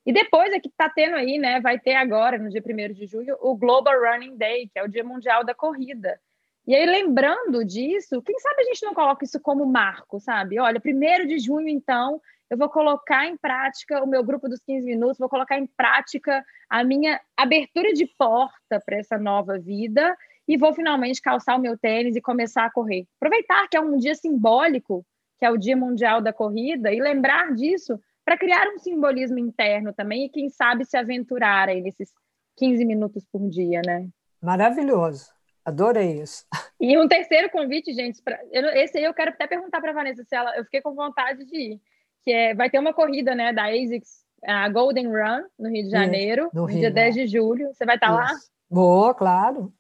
E 0.05 0.13
depois 0.13 0.53
é 0.53 0.59
que 0.59 0.69
está 0.69 0.89
tendo 0.89 1.15
aí, 1.15 1.39
né? 1.39 1.61
Vai 1.61 1.79
ter 1.79 1.95
agora, 1.95 2.39
no 2.39 2.51
dia 2.51 2.63
1 2.65 2.93
de 2.93 3.07
julho, 3.07 3.37
o 3.41 3.57
Global 3.57 3.95
Running 4.01 4.37
Day, 4.37 4.69
que 4.69 4.79
é 4.79 4.83
o 4.83 4.89
Dia 4.89 5.05
Mundial 5.05 5.45
da 5.45 5.55
Corrida. 5.55 6.19
E 6.67 6.75
aí, 6.75 6.87
lembrando 6.87 7.65
disso, 7.65 8.23
quem 8.23 8.39
sabe 8.39 8.63
a 8.63 8.65
gente 8.65 8.85
não 8.85 8.95
coloca 8.95 9.25
isso 9.25 9.41
como 9.41 9.67
marco, 9.67 10.21
sabe? 10.21 10.59
Olha, 10.59 10.81
primeiro 10.81 11.27
de 11.27 11.39
junho, 11.39 11.69
então, 11.69 12.21
eu 12.49 12.57
vou 12.57 12.69
colocar 12.69 13.27
em 13.27 13.37
prática 13.37 14.03
o 14.03 14.07
meu 14.07 14.23
grupo 14.23 14.49
dos 14.49 14.61
15 14.63 14.87
minutos, 14.87 15.19
vou 15.19 15.29
colocar 15.29 15.59
em 15.59 15.67
prática 15.67 16.45
a 16.69 16.85
minha 16.85 17.21
abertura 17.37 17.93
de 17.93 18.07
porta 18.07 18.81
para 18.85 18.99
essa 18.99 19.19
nova 19.19 19.59
vida 19.59 20.17
e 20.47 20.57
vou 20.57 20.73
finalmente 20.75 21.21
calçar 21.21 21.57
o 21.57 21.61
meu 21.61 21.79
tênis 21.79 22.15
e 22.15 22.21
começar 22.21 22.65
a 22.65 22.71
correr. 22.71 23.07
Aproveitar 23.17 23.69
que 23.69 23.77
é 23.77 23.81
um 23.81 23.97
dia 23.97 24.15
simbólico, 24.15 25.05
que 25.39 25.47
é 25.47 25.51
o 25.51 25.57
Dia 25.57 25.77
Mundial 25.77 26.21
da 26.21 26.33
Corrida, 26.33 26.93
e 26.93 27.01
lembrar 27.01 27.55
disso 27.55 27.99
para 28.33 28.39
criar 28.39 28.67
um 28.69 28.79
simbolismo 28.79 29.39
interno 29.39 29.93
também 29.93 30.25
e, 30.25 30.29
quem 30.29 30.49
sabe, 30.49 30.87
se 30.87 30.97
aventurar 30.97 31.69
aí 31.69 31.83
nesses 31.83 32.11
15 32.57 32.83
minutos 32.85 33.27
por 33.31 33.47
dia, 33.49 33.83
né? 33.85 34.09
Maravilhoso. 34.41 35.27
Adorei 35.63 36.23
isso. 36.23 36.47
E 36.81 36.99
um 36.99 37.07
terceiro 37.07 37.51
convite, 37.51 37.93
gente, 37.93 38.23
pra, 38.23 38.41
eu, 38.51 38.65
esse 38.71 38.97
aí 38.97 39.05
eu 39.05 39.13
quero 39.13 39.31
até 39.31 39.47
perguntar 39.47 39.81
para 39.81 39.91
a 39.91 39.95
Vanessa 39.95 40.25
se 40.25 40.35
ela, 40.35 40.57
eu 40.57 40.65
fiquei 40.65 40.81
com 40.81 40.95
vontade 40.95 41.45
de 41.45 41.57
ir, 41.57 41.81
que 42.25 42.33
é, 42.33 42.55
vai 42.55 42.71
ter 42.71 42.79
uma 42.79 42.95
corrida, 42.95 43.35
né, 43.35 43.53
da 43.53 43.67
ASICS, 43.67 44.25
a 44.45 44.69
Golden 44.71 45.09
Run, 45.09 45.45
no 45.59 45.69
Rio 45.69 45.85
de 45.85 45.91
Janeiro, 45.91 46.51
no, 46.55 46.63
no 46.63 46.67
Rio, 46.67 46.81
dia 46.81 46.91
10 46.91 47.15
de 47.15 47.27
julho. 47.27 47.69
Você 47.69 47.85
vai 47.85 47.97
estar 47.97 48.09
tá 48.09 48.15
lá? 48.15 48.31
Vou, 48.69 49.15
claro. 49.15 49.73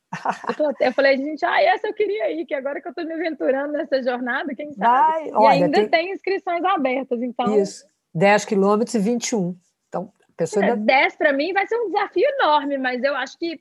Eu, 0.46 0.54
tô, 0.54 0.84
eu, 0.84 0.92
falei, 0.92 1.16
gente, 1.16 1.42
ah, 1.44 1.60
essa 1.62 1.88
eu 1.88 1.94
queria 1.94 2.30
ir, 2.30 2.44
que 2.44 2.54
agora 2.54 2.82
que 2.82 2.86
eu 2.86 2.90
estou 2.90 3.04
me 3.04 3.14
aventurando 3.14 3.72
nessa 3.72 4.02
jornada, 4.02 4.54
quem 4.54 4.70
sabe? 4.74 5.10
Vai, 5.10 5.28
e 5.28 5.32
olha, 5.32 5.64
ainda 5.64 5.78
tem... 5.78 5.88
tem... 5.88 6.12
inscrições 6.12 6.62
abertas, 6.62 7.22
então... 7.22 7.58
Isso, 7.58 7.84
10 8.14 8.44
quilômetros 8.44 8.94
e 8.94 8.98
21. 8.98 9.56
Então, 9.88 10.12
a 10.28 10.32
pessoa... 10.36 10.64
É, 10.64 10.76
10 10.76 11.16
para 11.16 11.32
mim 11.32 11.52
vai 11.52 11.66
ser 11.66 11.76
um 11.76 11.86
desafio 11.86 12.28
enorme, 12.38 12.78
mas 12.78 13.02
eu 13.02 13.14
acho 13.16 13.38
que 13.38 13.60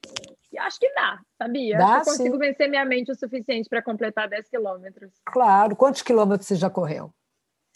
acho 0.59 0.79
que 0.79 0.93
dá, 0.93 1.19
sabia? 1.37 1.77
Dá, 1.77 1.85
acho 1.85 1.93
que 1.93 2.09
eu 2.09 2.13
consigo 2.13 2.35
sim. 2.35 2.39
vencer 2.39 2.69
minha 2.69 2.83
mente 2.83 3.11
o 3.11 3.15
suficiente 3.15 3.69
para 3.69 3.81
completar 3.81 4.27
10 4.27 4.49
quilômetros. 4.49 5.11
Claro. 5.25 5.75
Quantos 5.75 6.01
quilômetros 6.01 6.47
você 6.47 6.55
já 6.55 6.69
correu? 6.69 7.13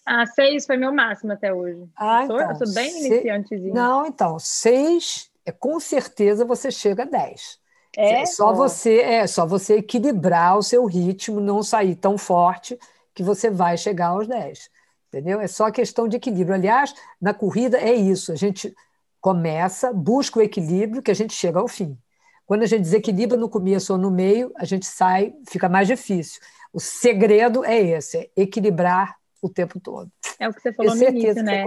Ah, 0.05 0.25
seis 0.25 0.65
foi 0.65 0.77
meu 0.77 0.93
máximo 0.93 1.31
até 1.33 1.51
hoje. 1.51 1.83
Ah, 1.95 2.21
eu, 2.21 2.27
sou, 2.27 2.35
então, 2.35 2.49
eu 2.49 2.55
sou 2.65 2.73
bem 2.73 2.91
se... 2.91 3.07
iniciantezinho. 3.07 3.73
Não, 3.73 4.05
então, 4.05 4.37
seis, 4.37 5.31
é, 5.45 5.51
com 5.51 5.79
certeza 5.79 6.45
você 6.45 6.69
chega 6.69 7.03
a 7.03 7.07
10. 7.07 7.59
É 7.97 8.25
só 8.25 8.53
você, 8.53 8.99
é 8.99 9.25
só 9.25 9.45
você 9.45 9.77
equilibrar 9.77 10.57
o 10.57 10.63
seu 10.63 10.85
ritmo, 10.85 11.39
não 11.39 11.63
sair 11.63 11.95
tão 11.95 12.17
forte 12.17 12.77
que 13.13 13.23
você 13.23 13.49
vai 13.49 13.77
chegar 13.77 14.07
aos 14.07 14.27
10. 14.27 14.69
Entendeu? 15.15 15.39
É 15.39 15.47
só 15.47 15.71
questão 15.71 16.09
de 16.09 16.17
equilíbrio. 16.17 16.53
Aliás, 16.53 16.93
na 17.21 17.33
corrida 17.33 17.77
é 17.77 17.93
isso, 17.93 18.33
a 18.33 18.35
gente 18.35 18.75
começa, 19.21 19.93
busca 19.93 20.39
o 20.39 20.41
equilíbrio 20.41 21.01
que 21.01 21.09
a 21.09 21.15
gente 21.15 21.33
chega 21.33 21.57
ao 21.57 21.69
fim. 21.69 21.97
Quando 22.45 22.63
a 22.63 22.65
gente 22.65 22.81
desequilibra 22.81 23.37
no 23.37 23.49
começo 23.49 23.93
ou 23.93 23.97
no 23.97 24.11
meio, 24.11 24.51
a 24.57 24.65
gente 24.65 24.85
sai, 24.85 25.33
fica 25.47 25.69
mais 25.69 25.87
difícil. 25.87 26.41
O 26.73 26.81
segredo 26.81 27.63
é 27.63 27.79
esse, 27.79 28.17
é 28.17 28.29
equilibrar 28.35 29.15
o 29.41 29.47
tempo 29.47 29.79
todo. 29.79 30.11
É 30.37 30.49
o 30.49 30.53
que 30.53 30.61
você 30.61 30.73
falou 30.73 30.93
no 30.93 31.03
início, 31.03 31.41
né? 31.41 31.63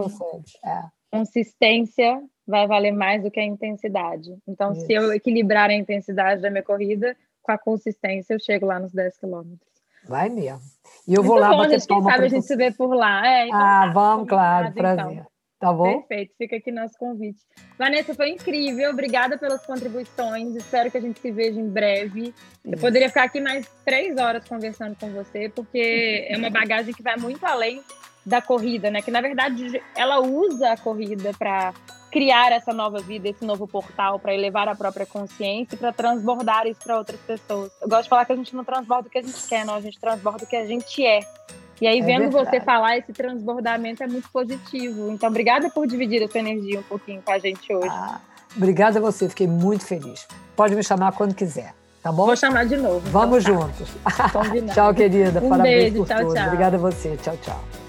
É. 0.63 0.83
Consistência 1.11 2.23
vai 2.47 2.67
valer 2.67 2.93
mais 2.93 3.23
do 3.23 3.31
que 3.31 3.41
a 3.41 3.45
intensidade. 3.45 4.37
Então, 4.47 4.73
Isso. 4.73 4.85
se 4.85 4.93
eu 4.93 5.11
equilibrar 5.11 5.71
a 5.71 5.75
intensidade 5.75 6.43
da 6.43 6.51
minha 6.51 6.63
corrida, 6.63 7.17
com 7.43 7.51
a 7.51 7.57
consistência 7.57 8.35
eu 8.35 8.39
chego 8.39 8.67
lá 8.67 8.79
nos 8.79 8.93
10 8.93 9.17
quilômetros. 9.17 9.78
Vai 10.09 10.29
mesmo. 10.31 10.61
E 11.07 11.15
eu 11.15 11.23
Muito 11.23 11.29
vou 11.29 11.39
lá 11.39 11.51
bom, 11.51 11.59
bater 11.59 11.79
gente, 11.79 11.89
palma 11.89 12.11
sabe 12.11 12.25
a 12.25 12.29
gente 12.29 12.47
se 12.47 12.57
vê 12.57 12.73
por 12.73 12.95
lá. 12.95 13.27
É, 13.27 13.47
então 13.47 13.61
ah, 13.61 13.87
tá, 13.87 13.93
vamos, 13.93 14.29
claro, 14.29 14.73
prazer. 14.73 15.13
Então. 15.13 15.27
Tá 15.61 15.73
bom? 15.73 16.03
Perfeito, 16.03 16.35
fica 16.39 16.57
aqui 16.57 16.71
nosso 16.71 16.97
convite. 16.97 17.41
Vanessa, 17.77 18.15
foi 18.15 18.31
incrível, 18.31 18.91
obrigada 18.91 19.37
pelas 19.37 19.67
contribuições. 19.67 20.55
Espero 20.55 20.89
que 20.89 20.99
a 20.99 21.01
gente 21.01 21.19
se 21.19 21.33
veja 21.33 21.61
em 21.61 21.69
breve. 21.69 22.33
Eu 22.65 22.79
poderia 22.79 23.09
ficar 23.09 23.25
aqui 23.25 23.41
mais 23.41 23.69
três 23.85 24.17
horas 24.19 24.49
conversando 24.49 24.97
com 24.97 25.11
você, 25.11 25.49
porque 25.49 26.29
é 26.29 26.37
uma 26.37 26.49
bagagem 26.49 26.95
que 26.95 27.03
vai 27.03 27.17
muito 27.17 27.45
além 27.45 27.83
da 28.25 28.41
corrida, 28.41 28.89
né? 28.89 29.03
Que 29.03 29.11
na 29.11 29.21
verdade 29.21 29.83
ela 29.97 30.21
usa 30.21 30.73
a 30.73 30.77
corrida 30.77 31.33
para 31.37 31.75
criar 32.11 32.53
essa 32.53 32.73
nova 32.73 33.01
vida, 33.01 33.29
esse 33.29 33.45
novo 33.45 33.67
portal, 33.67 34.19
para 34.19 34.35
elevar 34.35 34.69
a 34.69 34.75
própria 34.75 35.07
consciência 35.07 35.75
e 35.75 35.79
para 35.79 35.93
transbordar 35.93 36.67
isso 36.67 36.81
para 36.83 36.99
outras 36.99 37.21
pessoas. 37.21 37.71
Eu 37.81 37.89
gosto 37.89 38.05
de 38.05 38.09
falar 38.09 38.25
que 38.25 38.33
a 38.33 38.37
gente 38.37 38.55
não 38.55 38.65
transborda 38.65 39.09
o 39.09 39.11
que 39.11 39.19
a 39.19 39.23
gente 39.23 39.47
quer, 39.49 39.65
não, 39.65 39.75
a 39.75 39.81
gente 39.81 39.99
transborda 39.99 40.45
o 40.45 40.47
que 40.47 40.57
a 40.57 40.67
gente 40.67 41.05
é. 41.05 41.21
E 41.81 41.87
aí, 41.87 42.01
é 42.01 42.03
vendo 42.03 42.31
verdade. 42.31 42.51
você 42.51 42.61
falar, 42.61 42.99
esse 42.99 43.13
transbordamento 43.13 44.03
é 44.03 44.07
muito 44.07 44.29
positivo. 44.31 45.11
Então, 45.11 45.29
obrigada 45.29 45.71
por 45.71 45.87
dividir 45.87 46.23
essa 46.23 46.39
energia 46.39 46.81
um 46.81 46.83
pouquinho 46.83 47.23
com 47.23 47.31
a 47.31 47.39
gente 47.39 47.73
hoje. 47.73 47.89
Ah, 47.89 48.21
obrigada 48.57 48.99
a 48.99 49.03
você, 49.03 49.29
fiquei 49.29 49.47
muito 49.47 49.87
feliz. 49.87 50.27
Pode 50.57 50.75
me 50.75 50.83
chamar 50.83 51.13
quando 51.13 51.35
quiser, 51.35 51.73
tá 52.03 52.11
bom? 52.11 52.27
Vou 52.27 52.37
chamar 52.37 52.67
de 52.67 52.77
novo. 52.77 53.09
Vamos 53.11 53.45
então, 53.45 53.61
tá. 53.61 53.67
juntos. 53.67 54.75
tchau, 54.75 54.95
querida. 54.95 55.41
Um 55.41 55.51
Parabéns 55.51 55.93
beijo, 55.93 55.99
por 55.99 56.07
tchau, 56.09 56.21
tudo. 56.21 56.35
Tchau. 56.35 56.47
Obrigada 56.47 56.77
a 56.77 56.81
você. 56.81 57.17
Tchau, 57.23 57.37
tchau. 57.43 57.88